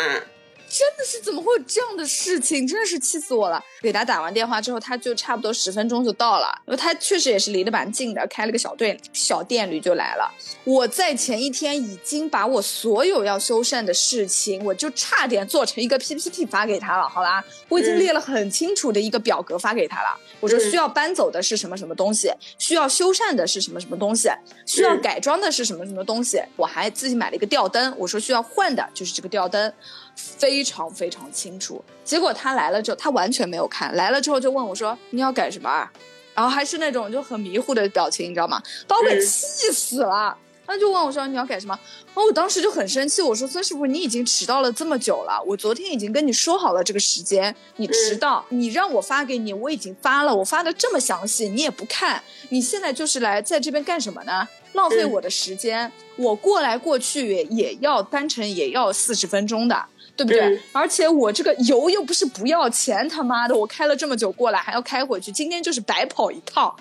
[0.77, 2.67] 真的是怎么会有这样的事情？
[2.67, 3.63] 真的是气死我了！
[3.81, 10.29] 给他打完电话之后，他就差不多十分钟就到了，因为他确实也是离得蛮近的，开了个小队小电驴就来了。
[10.65, 20.19] 我在前一天已经把我所有要修缮的事情，我就差点做成一个 PPT 发给他了，好啦，我已经列了很清楚的一个表格发给他了。
[20.41, 24.29] 我说需要搬走的是什么什么东西，需要修缮的是什么什么东西，
[24.65, 26.41] 需要改装的是什么什么东西。
[26.57, 29.73] 我还自己买了一个吊灯，我说需要换的就是这个吊灯。
[30.15, 35.91] 非常非常清楚，结果他来了之后，他完全没有看，来了之后就问我说：“你要改什么？”啊？”
[36.33, 38.61] 然后还是那种就很迷糊的表情，你知道吗？
[38.87, 40.37] 把我给气死了。
[40.67, 54.47] 他就问我说：“你要改什么？”然后我当时就很生气，我说：“孙师傅，你已经迟到了这么久了，我昨天已经跟你说好了这个时间，你迟到，你让我发给你，我已经发了，我发的这么详细，你也不看，你现在就是来在这边干什么呢？
[54.73, 60.59] 浪费我的时间，我过来过去也要单程也要四十分钟的。”对不对？
[60.71, 66.75] 而且我这个油又不是不要钱，他妈的，我开了这么久过来还要开回去，今天就是白跑一趟。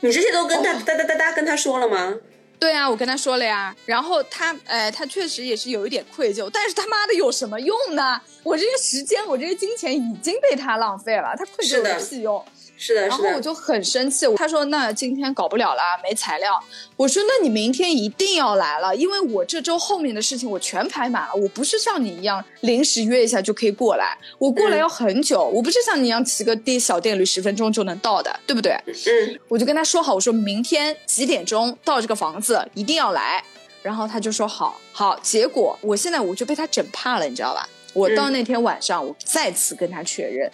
[0.00, 2.14] 你这些都跟他哒哒哒哒跟他说了吗？
[2.58, 3.74] 对啊，我跟他说了呀。
[3.86, 8.20] 然后他，哎，他确实也是有一点愧疚，但是他妈的有什么用呢？
[8.42, 12.44] 我这些时间，我这些金钱已经被他浪费了，他愧疚有屁用？
[12.78, 14.24] 是的，然后我就很生气。
[14.36, 16.62] 他说：“那今天搞不了了，没材料。”
[16.96, 21.34] 我说：“那你明天一定要来了，因为我这周后面的事情我全排满了。
[21.34, 25.42] 我不是像你一样临时约一下就可以过来，我过来要很久。
[25.42, 33.42] 我不是像你一样骑个电小电驴十分钟就能到的，对不对？”嗯，我就跟他说好，我说明天几点钟到这个房子，一定要来。
[33.82, 37.68] 然后他就说：“好好。”结果我现在我就被他整怕了，你知道吧？
[37.94, 40.48] 我到那天晚上，我再次跟他确认，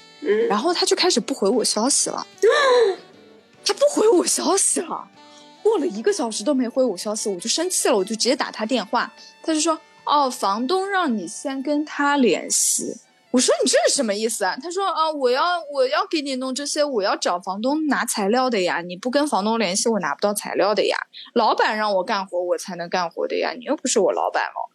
[0.49, 2.27] 然后他就开始不回我消息了。
[3.65, 5.09] 他不回我消息了，
[5.63, 9.13] 过了一个小时都没回我消息，我就生气了，我就直接打他电话。
[9.43, 12.95] 他就说：“哦，房东让你先跟他联系。”
[13.33, 18.81] 我说：“你这是什么意思啊？”他说：“啊，我要我要给你弄这些，我要找房东拿材料的呀。
[18.81, 20.97] 你不跟房东联系，我拿不到材料的呀。
[21.33, 23.53] 老板让我干活，我才能干活的呀。
[23.59, 24.71] 你又不是我老板哦。”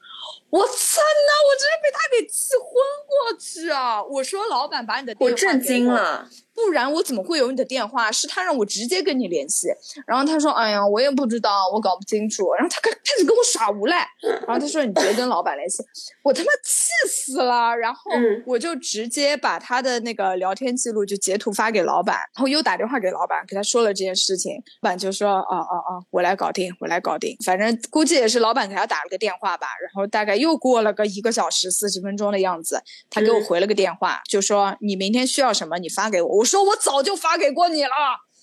[0.50, 1.02] 我操！
[1.28, 2.68] 那，我真是被他给气昏
[3.08, 4.04] 过去啊！
[4.04, 6.28] 我说老板把你的电话我震惊了。
[6.66, 8.12] 不然我怎么会有你的电话？
[8.12, 9.68] 是他让我直接跟你联系。
[10.06, 14.08] 然后他说：“哎呀，我也不知道，我搞不清楚。”然后他开开始跟我耍无赖。
[14.46, 15.84] 然后他说：“你直接跟老板联系。”
[16.24, 17.76] 我他妈气死了。
[17.76, 18.12] 然后
[18.46, 24.56] 我就直接把他的那个聊天记录就截图发给老板，然后又打电话给老板，给他说了这件事情。
[24.82, 27.38] 老板就说：“啊啊啊，我来搞定，我来搞定。
[27.46, 29.68] 反正估计也是老板给他打了个电话吧。
[29.82, 36.49] 然后大概又过了个一个小时四十分钟的样子，他给我回了个电话，就说：“你明天需要什么，你发给我。”我。
[36.50, 37.90] 说我早就发给过你了，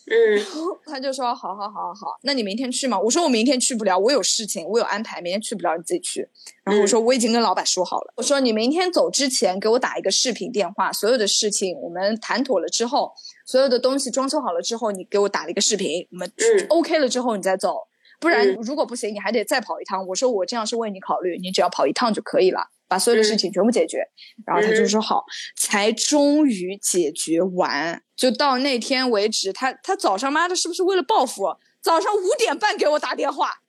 [0.08, 0.38] 嗯，
[0.86, 2.98] 他就说好好好好，那你明天去吗？
[2.98, 6.28] 我说我明天去不了，我有事情，我有安排，明天去不了，你自己去。
[6.64, 13.12] 然后我说我已经跟老板说好了，我说你明天走之前给我打一个视频电话，所有的事情我们谈妥了之后，
[13.44, 16.32] 所有的东西装修好了之后，你给我打了一个视频，我们
[16.68, 17.88] OK 了之后你再走，
[18.20, 20.06] 不然如果不行你还得再跑一趟。
[20.06, 22.60] 我说我这样是为你考虑，你只要跑一趟就可以了。
[22.88, 23.98] 把所有的事情全部解决，
[24.46, 25.24] 然后他就说好，
[25.56, 28.00] 才终于解决完。
[28.14, 31.56] 就到那天为止，他他早上妈的是不是为了报复？
[31.82, 33.52] 早上五点半给我打电话，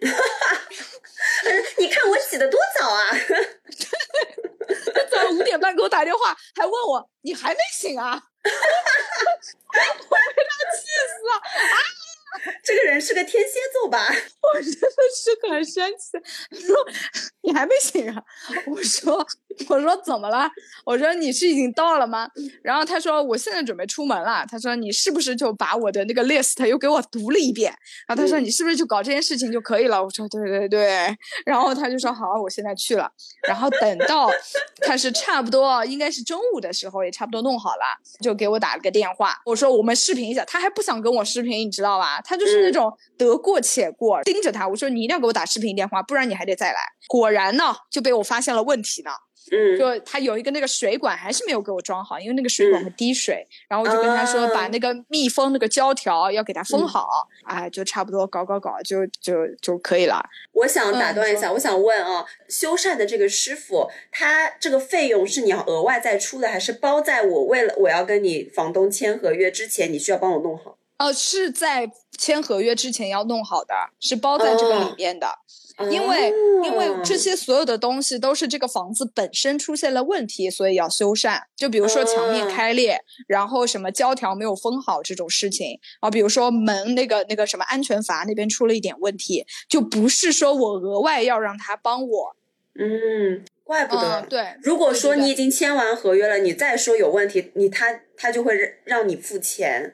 [1.78, 3.10] 你看我起的多早啊！
[4.94, 8.22] 他早上五点半给我打电话，还问我你还没醒啊？
[8.44, 11.78] 我被他气死了啊！
[12.64, 14.08] 这个人是个天蝎座吧？
[14.54, 14.80] 我真的
[15.16, 16.18] 是很生气。
[16.66, 16.76] 说
[17.42, 18.24] 你还没醒啊？
[18.68, 19.26] 我说
[19.70, 20.50] 我说怎么了？
[20.86, 22.30] 我说你是已经到了吗？
[22.62, 24.46] 然后他说我现在准备出门了。
[24.50, 27.74] 他说你是不是就把我的那个 list 又给我读了一遍？
[28.08, 30.04] 然后他说你是不是就搞这件事情就可以了？
[30.04, 31.18] 我说对对对。
[31.46, 33.12] 然后他就说好，我现在去了。
[33.48, 34.30] 然后等到
[34.82, 37.84] 他是差不多应该是中午的时候，也差不多弄好了，
[38.22, 39.40] 就给我打了个电话。
[39.46, 40.46] 我说我们视频一下。
[40.46, 42.22] 他还不想跟我视频，你知道吧？
[42.22, 44.68] 他就是那种得过且过，盯着他。
[44.68, 46.80] 我说你一定要给我打视频电话，不然你还得再来。
[47.08, 49.10] 果然呢，就被我发现了问题呢。
[49.50, 53.48] 嗯，就他有一个那个水管还是没有给我装好，因为那个水管会滴水。
[53.70, 57.08] 然后我就跟他说，把那个密封那个胶条要给它封好。
[57.46, 60.22] 哎，就差不多搞搞搞，就就就可以了。
[60.52, 70.77] 我想打断一下，我想问啊，修缮的这个师傅，他这个费用是你要额外再出的，还是包在我为了我要跟你房东签合约之前，你需要帮我弄好？
[70.98, 75.28] 呃，是在签合约之前要弄好的，是包在这个里面的。
[75.92, 76.34] 因为
[76.64, 81.40] 因为这些所有的东西都是这个房子本身出现了问题，所以要修缮。
[81.56, 92.36] 就比如说墙面开裂，然后什么胶条没有封好这种事情啊，比如说门那个那个什么安全阀那边出了一点问题，就不是说我额外要让他帮我。
[92.80, 94.26] 嗯，怪不得。
[94.28, 99.94] 对，如果说你已经签完合约了，你再说有问题，你他他就会让你付钱。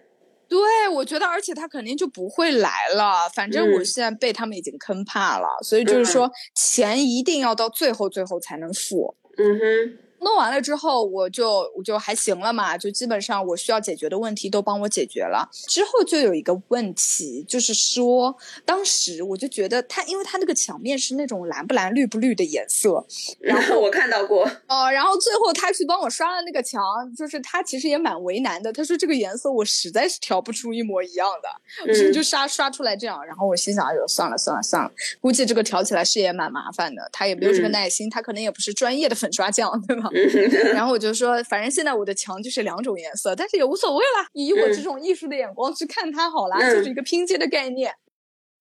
[0.53, 3.27] 对，我觉得，而且他肯定就不会来了。
[3.33, 9.15] 反正我现在被他们已经坑怕了，所以就是说，钱一定要到最后最后才能付。
[9.37, 9.97] 嗯哼。
[10.23, 15.47] 弄完了之后，我就我就还行了嘛，就基本上我需要解决的问题都帮我解决了。
[15.67, 23.05] 之后就有一个问题，就是说当时我就觉得他，因为他那个墙面是那种蓝不蓝绿不绿的颜色，
[23.39, 26.81] 然后我看到过哦，然后最后他去帮我刷了那个墙，
[27.15, 28.71] 就是他其实也蛮为难的。
[28.71, 31.27] 他说这个颜色我实在是调不出一模一样
[31.85, 33.23] 的，就就刷刷出来这样。
[33.25, 40.09] 然后我心想，哎呦，算了算了算了，估计这个调起来是也蛮麻烦的，他也没有这个耐心，他可能也不是专业的粉刷匠，对吧？
[40.73, 47.93] 然后我就说，反正现在我的墙就是两种颜色，但是也无所谓啦，以我这种艺术的眼光去看它好啦，就是一个拼接的概念。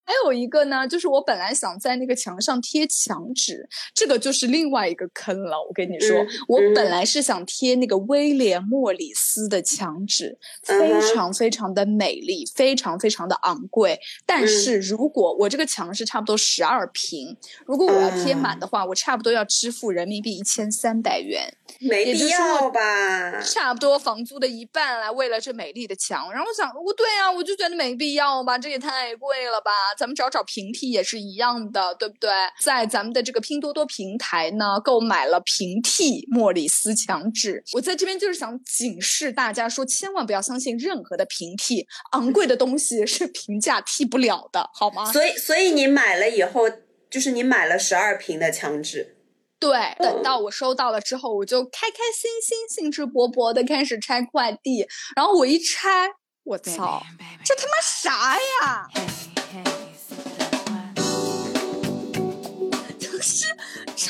[0.05, 5.57] 还有一个呢，就是我本来想在那个墙上贴墙纸，这个就是另外一个坑了。
[5.57, 13.99] 我跟你说，我本来是想贴那个威廉莫里斯的墙纸，非常非常的美丽，非常非常的昂贵。
[14.25, 23.41] 但是如果我这个墙是差不多十二平，如果我要贴满的话，我差不多要支付人民币一千三百元，没必要吧？
[23.41, 26.31] 差不多房租的一半来为了这美丽的墙。
[26.31, 29.71] 然后我想，我对啊，我就觉得没必要吧，这也太贵了吧。
[29.97, 32.29] 咱们找找平替也是一样的，对不对？
[32.61, 37.63] 在咱们的这个拼多多平台呢，购买了平替莫里斯墙纸。
[37.73, 45.11] 我在这边就是想警示大家说，千万不要相信任何的平替，昂贵的东西是平价替不了的，好吗？
[45.11, 46.69] 所以，所以你买了以后，
[47.09, 49.17] 就是你买了十二瓶的墙纸。
[49.59, 54.85] 对，等到我收到了之后，我就开开心心、兴致勃勃的开始拆快递。
[55.15, 56.09] 然后我一拆，
[56.43, 57.01] 我操，
[57.45, 58.89] 这他妈啥呀？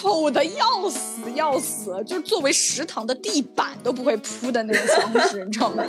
[0.04, 5.82] 丑的要死要死，就是作为食堂的地板都不会铺的那种墙纸，你知道吗？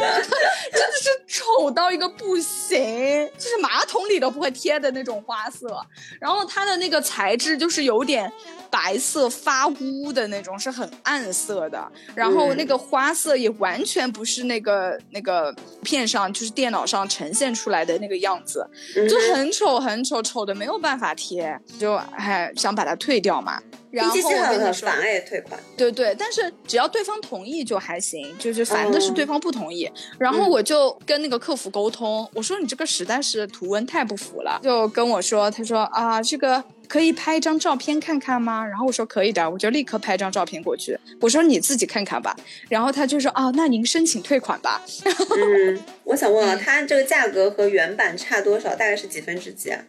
[0.72, 5.80] 真的是丑到一个不行，就是马桶里都不会贴的那种花色。
[6.20, 8.30] 然后它的那个材质就是有点
[8.70, 11.90] 白色发乌的那种，是很暗色的。
[12.14, 18.68] 然后那个花色也完全不是那个那个片上，就是电脑上呈现出来的那个样子，
[19.08, 23.60] 就很丑很丑，丑的没有办法贴，就还想把它退掉嘛。
[23.90, 24.88] 然后我跟你说，
[25.28, 25.58] 退款。
[25.76, 29.90] 对对，但是只要对方同意就还行，就是烦的是对方不同意。
[30.18, 38.64] 然后我就跟那个客服沟通，我说你这个实在是图文太不符了，就跟我说，他说啊，这个可以拍一张照片看看吗？
[38.64, 40.98] 然后我说可以的，我就立刻拍张照片过去。
[41.20, 42.36] 我说你自己看看吧。
[42.68, 44.82] 然后他就说啊，那您申请退款吧。
[45.04, 48.70] 嗯，我想问啊，它这个价格和原版差多少？
[48.70, 49.80] 大概是几分之几啊？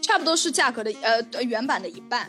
[0.00, 2.28] 差不多是价格的呃原版的一半。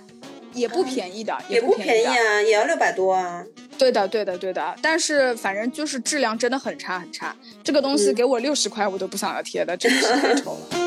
[0.54, 3.44] 也不便宜的，也不便宜啊，也要六百多啊。
[3.78, 4.76] 对的，对的，对的。
[4.82, 7.36] 但是反正就是质量真的很差很差。
[7.64, 10.70] 这个东西给我六十块，我都不想要贴的，真的是太丑了。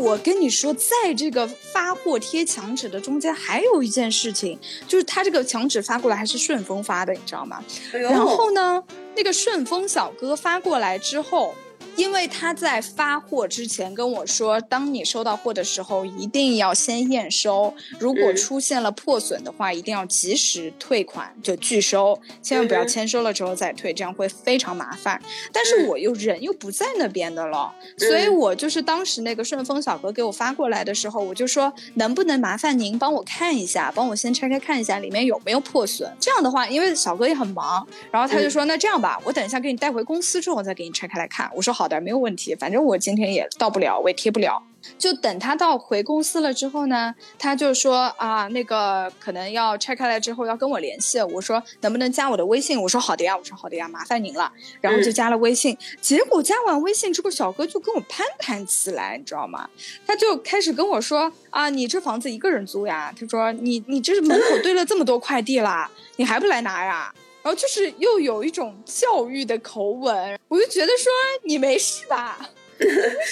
[0.00, 7.62] 我跟你说，在这个发货贴墙纸的中间，还有一件事情，就是他这个墙纸发过来还是顺丰发的，你知道吗？
[7.92, 8.82] 然后呢，
[9.14, 11.54] 那个顺丰小哥发过来之后。
[11.98, 25.20] 因为他在发货之前跟我说，当你收到货的时候，一定要先验收，如果出现了破损的话，一定要及时退款，就拒收，千万不要签收了之后再退，这样会非常麻烦。
[25.52, 36.08] 但是我又人又不在那边的了，所以我就是当时那个顺丰小哥给我发过来的时候，我就说能不能麻烦您帮我看一下，帮我先拆开看一下里面有没有破损。
[36.20, 41.50] 这样的话，因为小哥也很忙，然后他就说那这样吧，我等一下给你带回公司之后再给你拆开来看。
[41.52, 41.87] 我说好。
[42.00, 44.62] 没有问题，反正我今天也到不了，我也贴不了。
[44.96, 51.20] 就等他到回公司了之后呢，他就说啊，那个可能要拆开来之后要跟我联系。
[51.20, 52.80] 我说能不能加我的微信？
[52.80, 54.50] 我说好的呀，我说好的呀，麻烦您了。
[54.80, 55.76] 然后就加了微信。
[56.00, 59.68] 结果加完微信之后，小哥就跟我攀谈起来，你知道吗？
[60.06, 63.12] 他就开始跟我说啊，你这房子一个人租呀？
[63.18, 67.12] 他说你你这门口堆了这么多快递啦，你还不来拿呀？
[67.48, 71.10] 然后就是又有一种教育的口吻，我就觉得说
[71.44, 72.46] 你没事吧？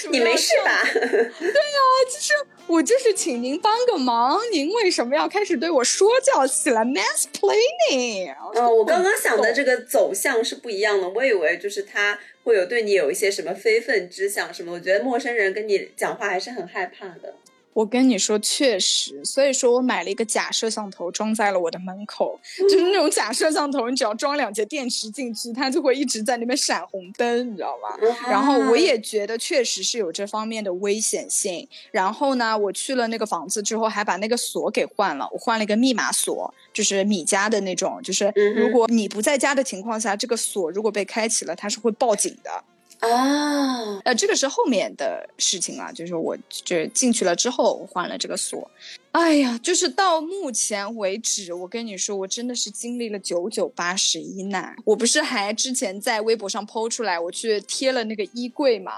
[0.09, 0.83] 你没事吧？
[0.91, 1.79] 对呀，
[2.11, 2.33] 就是
[2.65, 8.33] 我就是请您帮个忙，您为什么要开始对我说教起来？Mansplaining。
[8.55, 12.17] 哦，我刚刚想的这个走向是不一样的，我以为就是他。
[12.43, 14.71] 会有对你有一些什么非分之想什么？
[14.71, 17.35] 我觉得陌生人跟你讲话还是很害怕的。
[17.77, 27.95] 我跟你说，确实，所以说我买了一个假摄像头，装在了我的门口，就是那种假摄像头，你只要装两节电池进去，它就会一直在那边闪红灯，你知道吗？
[28.27, 31.67] 然后我也觉得确实是有这方面的危险性。
[31.91, 42.63] 然后呢，我去了那个房子之后，还把那个锁给换了，我换了一个密码锁，就是米家的那种，就是如果你不在家的情况下，这个锁如果被开启了，它是会报警的。
[42.99, 48.69] 啊，呃，这个是后面的事情了，就是我这进去了之后换了这个锁。
[49.17, 54.75] 哎呀，就是到目前为止，我跟你说，我真的是经历了九九八十一难。
[54.85, 58.91] 我不是还之前在微博上剖出来，我去贴了那个衣柜嘛？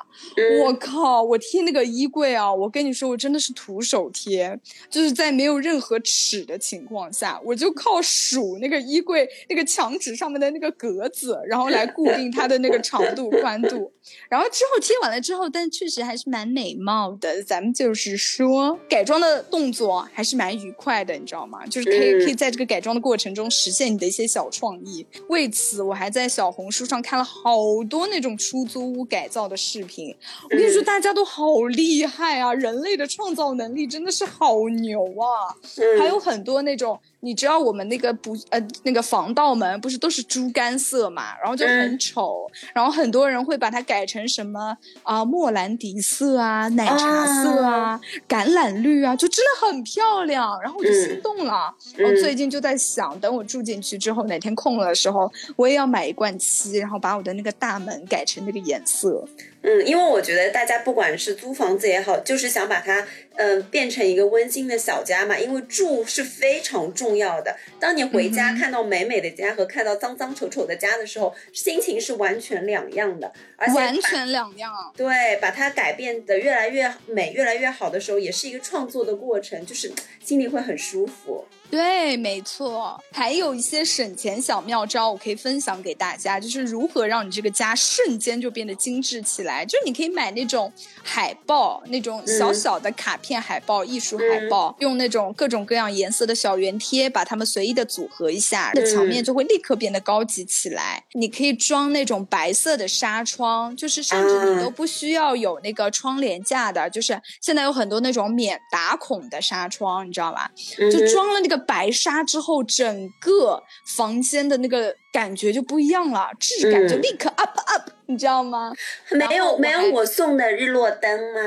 [0.62, 2.54] 我靠，我贴那个衣柜啊！
[2.54, 4.60] 我跟你说，我真的是徒手贴，
[4.90, 13.90] 就是在没有任何尺的情况下，我就靠数那个衣柜那个墙纸上面的那个格子，然后来固定它的那个长度宽度。
[14.30, 17.44] 然后之后贴完了之后，但确实还是蛮美貌的。
[17.44, 20.08] 咱们就是说，改装的动作。
[20.14, 21.66] 还是蛮愉快的，你知道吗？
[21.66, 25.06] 就是可以可以在这个改装的过程中实现你的一些小创意。
[25.30, 27.58] 为此，我还在小红书上看了好
[27.90, 30.16] 多那种出租屋改造的视频。
[30.44, 32.54] 我跟你说，大家都好厉害啊！
[32.54, 35.56] 人类的创造能力真的是好牛啊！
[36.00, 37.00] 还有很多那种。
[37.22, 51.74] 你知道我们那个不呃那个防盗门不是都是猪肝色嘛，然后就很丑，然后很多人会把它改成什么啊莫兰迪色啊、奶茶色啊、橄榄绿啊，就真的很漂亮，然后我就心动了。
[51.96, 59.28] 然后最近就在想，等我住进去之后，哪天空了的时候，我也要买一罐漆，然后把我的那个大门改成那个颜色。
[59.62, 63.06] 嗯，因为我觉得大家不管是租房子也好，就是想把它
[63.36, 65.38] 嗯变成一个温馨的小家嘛。
[65.38, 67.56] 因为住是非常重要的。
[67.80, 73.32] 当你回家看到美美的家和看到脏脏丑丑的家的时候，心情是完全两样的。
[73.58, 74.72] 而且完全两样。
[74.96, 79.92] 对，把它改变的越来越美、越来越好的时候，也是一个创作的过程，就是
[80.24, 81.46] 心里会很舒服。
[81.70, 89.64] 对，没错，还有一些省钱小妙招，我可以分享给大家，就是如何让你这个家瞬间就变得精致起来。
[89.64, 101.04] 就你可以买那种海报，那种小小的卡片海报、艺术海报，用那种各种各样颜色的小圆贴，把它们随意的组合一下，这墙面就会立刻变得高级起来。
[101.14, 110.50] 你可以装那种白色的纱窗，就是甚至你都不需要有那个窗帘架的，就是现在有很多那种免打孔的纱窗，你知道吧？
[110.92, 111.59] 就装了那个。
[111.60, 113.62] 白纱之后，整个
[113.96, 118.74] 房间的那个感觉就不一样了，质感就立刻 up up，你知道吗？
[119.12, 121.42] 没有没有我送的日落灯吗？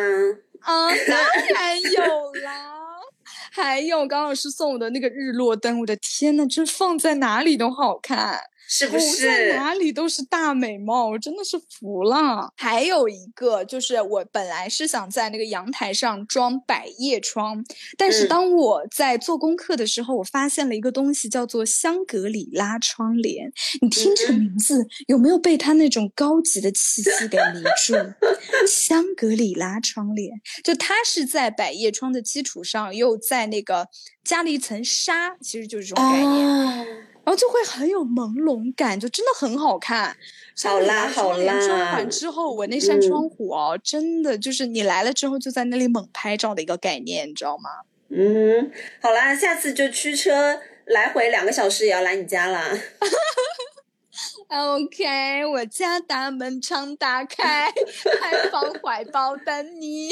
[0.60, 1.18] 啊，当
[1.54, 3.00] 然有啦，
[3.50, 8.38] 还有高老师送我的那个日落灯，我的天呐，这放在哪里都好看。
[8.74, 11.10] 是不是哪里都是大美貌？
[11.10, 12.50] 我真的是服了。
[12.56, 17.62] 还有一个就是，我本来是想在那个阳台上装百叶窗，
[17.98, 23.52] 但是当我在做功课的时候，我发现了一个东西，叫做香格里拉窗帘。
[23.82, 27.94] 你听这个名字，有没有被它那种高级的气 息给迷住？
[28.66, 33.88] 香格里拉窗帘，就它是在百叶窗的基础上，又在那个
[34.24, 36.86] 加了一层纱，其实就是这种概念。
[37.24, 40.16] 然后就会很有朦胧感，就真的很好看。
[40.62, 47.70] 好啦好啦，装完之后，我那扇窗户哦，真的就是你来了之后就在那里猛拍照的一个概念，你知道吗？
[48.10, 48.70] 嗯，
[49.00, 52.68] 好啦，下次就驱车来回两个小时也要来你家啦。
[54.48, 57.72] OK，我家大门常打开，
[58.20, 60.10] 开放怀抱等你。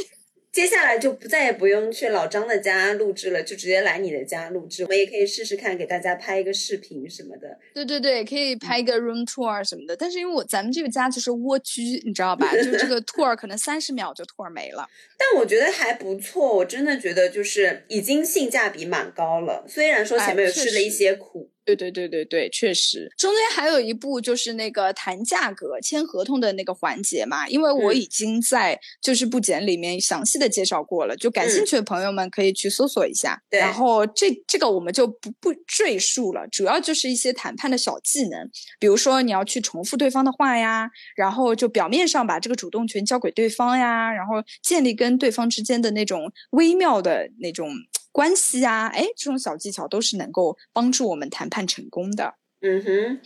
[0.52, 4.82] 接下来就不再也不用去老张的家录制了，就直接来你的家录制。
[4.82, 7.56] 我们也可以试试看，给大家拍一个视频什么的。
[7.72, 9.96] 对对对，可以拍一个 room tour 什么的。
[9.96, 12.52] 但是因为我咱们这个家就是蜗居，你知道吧？
[12.62, 14.88] 就这个 tour 可能三十秒就 tour 没了。
[15.16, 19.64] 但我觉得还不错，我真的觉得就是已经性价比蛮高了。
[19.68, 21.49] 虽然说前面有吃了一些苦。
[21.64, 27.48] 对对对对对，确实，中间还有一步就是那个谈价格、签合同的那个环节嘛。
[27.48, 33.40] 因为我已经在就是不简里面详细的介绍过了，就感兴趣的朋友们可以去搜索一下。
[33.50, 47.70] 然后这这个我们就不不赘述了，主要就是一些谈判的小技能，比如说你要去重复对方的话呀，然后就表面上把这个主动权交给对方呀，然后建立跟对方之间的那种微妙的那种。
[48.12, 52.39] 关系啊，哎，这种小技巧都是能够帮助我们谈判成功的。
[52.62, 53.20] 嗯哼，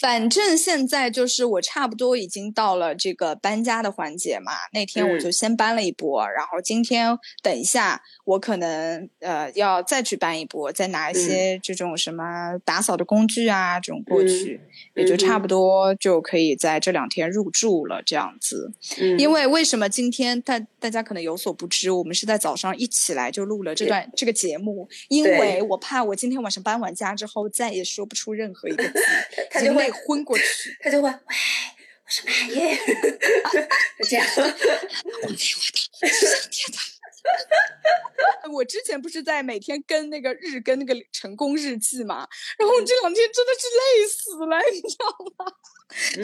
[0.00, 4.52] 反正现在就是我差不多已经到了这个搬家的环节嘛。
[4.72, 14.58] 那天我就先搬了一波，然后今天等一下我可能呃要再去搬一波，再拿一些这种什么打扫的工具啊这种过去，
[14.94, 15.50] 也就差不。
[15.50, 18.72] 多就可以在这两天入住了这样子。
[19.18, 29.04] 因为为什么今天大大家可能有所不知，我们是在早上一起来就录了这段这个节目，因为我怕我今天晚上搬完家之后再也说不出任何一个字，
[29.50, 29.90] 他就会。
[30.06, 31.14] 昏过去，他就会喂，
[32.04, 32.76] 我是满月，
[34.08, 34.26] 这样。
[38.52, 42.26] 我之前不是在每天跟那个日更那个成功日记嘛，
[42.58, 45.06] 然后这两天真的是累死了，你知道
[45.38, 45.52] 吗？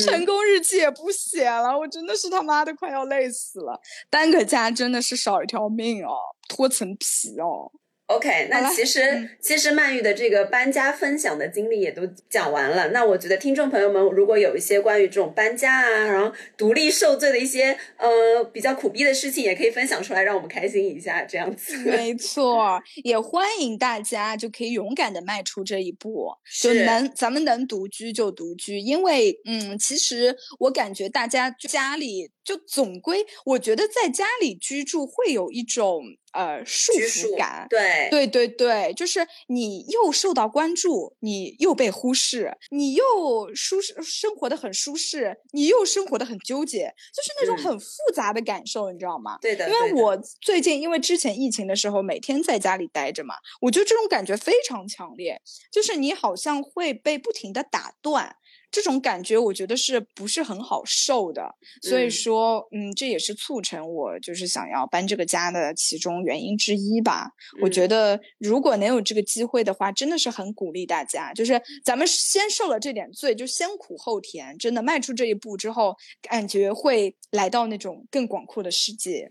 [0.00, 3.80] 成功日记也不写了，我真的是他妈的快要累死了。
[4.08, 6.16] 单个家真的是少一条命哦，
[6.48, 7.70] 脱层皮哦。
[8.06, 12.88] OK，那其实其实曼玉的这个搬家分享的经历也都讲完了。
[12.90, 21.76] 那我觉得听众朋友们如果有一些关于这种搬家啊，然后独立受罪的一些呃比较苦逼的事情，也可以分享出来，让我们开心一下，这样子。
[21.78, 26.30] 没错，也欢迎大家就可以勇敢的迈出这一步，
[26.60, 32.30] 就能咱们能独居就独居，因为嗯，其实我感觉大家家里。
[32.46, 36.04] 就总归，我觉得在家里居住会有一种
[36.36, 49.38] 呃束缚感，对对对对，就是你又受到关注，你又被忽视，你又舒适生活的很舒适，你又生活的很纠结，就是那种很复杂的感受，你知道吗？
[49.40, 55.40] 对的，因为我最近因为之前疫情的时候每天在家里待着嘛，我觉得这种感觉非常强烈，
[55.72, 58.36] 就是你好像会被不停的打断。
[58.70, 67.30] 这种感觉我觉得是不是很好受的，所以说，嗯，这也是促成我就是想要搬这个家的其中原因之一吧。
[67.62, 79.28] 我觉得如果能有这个机会的话，真的是很鼓励大家，就是咱们先受了这点罪，就先苦后甜，真的迈出这一步之后，感觉会来到那种更广阔的世界。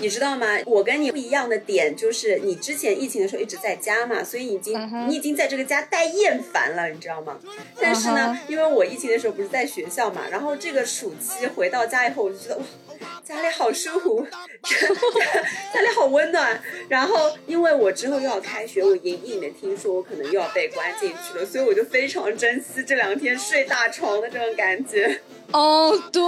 [0.00, 0.46] 你知道吗？
[0.66, 7.38] 我跟你不一样的点就是，你之前疫情的时候一直在家嘛，所以已经你已经在这个家待厌烦了，你知道吗？
[7.80, 12.89] 但是呢，因为我疫情的时候不是在学校嘛，然后这个暑期回到家以后，我就觉得哇，
[13.24, 14.26] 家里好舒服，
[15.72, 16.60] 家里好温暖。
[16.88, 25.20] 然后因为我之后又要开学，我隐隐的听说我可能又要被关进去了，所以我就非常珍惜这两天睡大床的这种感觉。
[25.52, 26.22] 哦，对，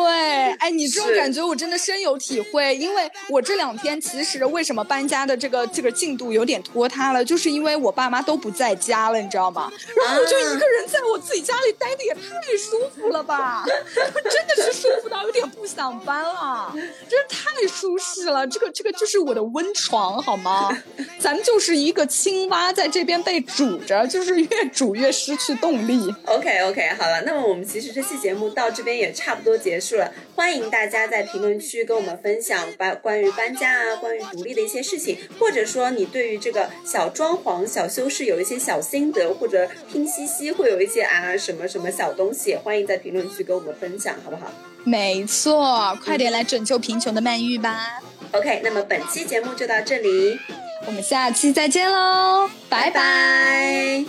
[0.58, 9.72] 哎，你这种感觉我真的深有体会，因为我这两天其实为什么搬家的这个这个进度有点拖沓了，就是因为我爸妈都不在家了，你知道吗？
[10.04, 12.20] 然后我就一个人在我自己家里待的也太
[12.56, 13.64] 舒服了吧，
[13.94, 16.61] 真的是舒服到有点不想搬了，
[17.08, 20.76] 真是太舒适了，这个这个就是我的温床，好吗？
[21.18, 26.12] 咱就是一个青蛙在这边被煮着，就是越煮越失去动力。
[26.26, 29.12] OK OK，好了，那么我们其实这期节目到这边也。
[29.22, 44.50] 差不多结束了，欢迎大家在评论区跟我们分享搬关于搬家啊，关于独立的一些事情，或者说你对于这个小装潢、小修饰有一些小心得，或者拼夕夕会有一些啊什么什么小东西，欢迎在评论区跟我们分享，好不好？
[44.84, 48.00] 没错，快点来拯救贫穷的曼玉吧。
[48.32, 50.38] OK，那么本期节目就到这里，
[50.86, 54.04] 我们下期再见喽，拜拜。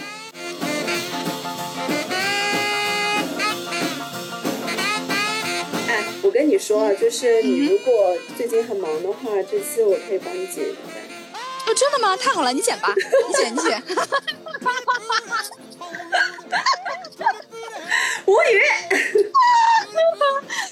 [6.23, 10.92] 我跟你说啊，就是你如果最近很忙的话，这期我可以帮你剪一下。
[11.65, 12.15] 哦，真的吗？
[12.17, 13.83] 太好了，你剪吧，你剪，你剪。
[18.25, 18.61] 无语。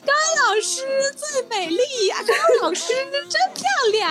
[0.05, 0.13] 高
[0.43, 0.83] 老师
[1.15, 2.93] 最美丽呀，高老师
[3.29, 4.01] 真漂亮。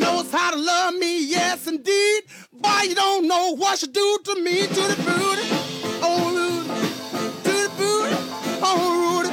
[0.00, 2.22] knows how to love me, yes indeed.
[2.60, 5.48] Why you don't know what you do to me, to the booty,
[6.02, 6.68] oh Rudy,
[7.44, 8.16] to the booty,
[8.62, 9.30] oh Rudy,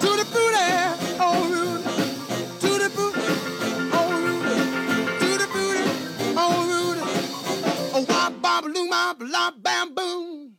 [0.00, 1.84] to the booty, oh Rudy,
[2.60, 3.20] to the booty,
[3.94, 7.02] oh Rudy, to the booty, oh Rudy,
[7.94, 8.06] oh
[9.62, 10.57] bam, boom.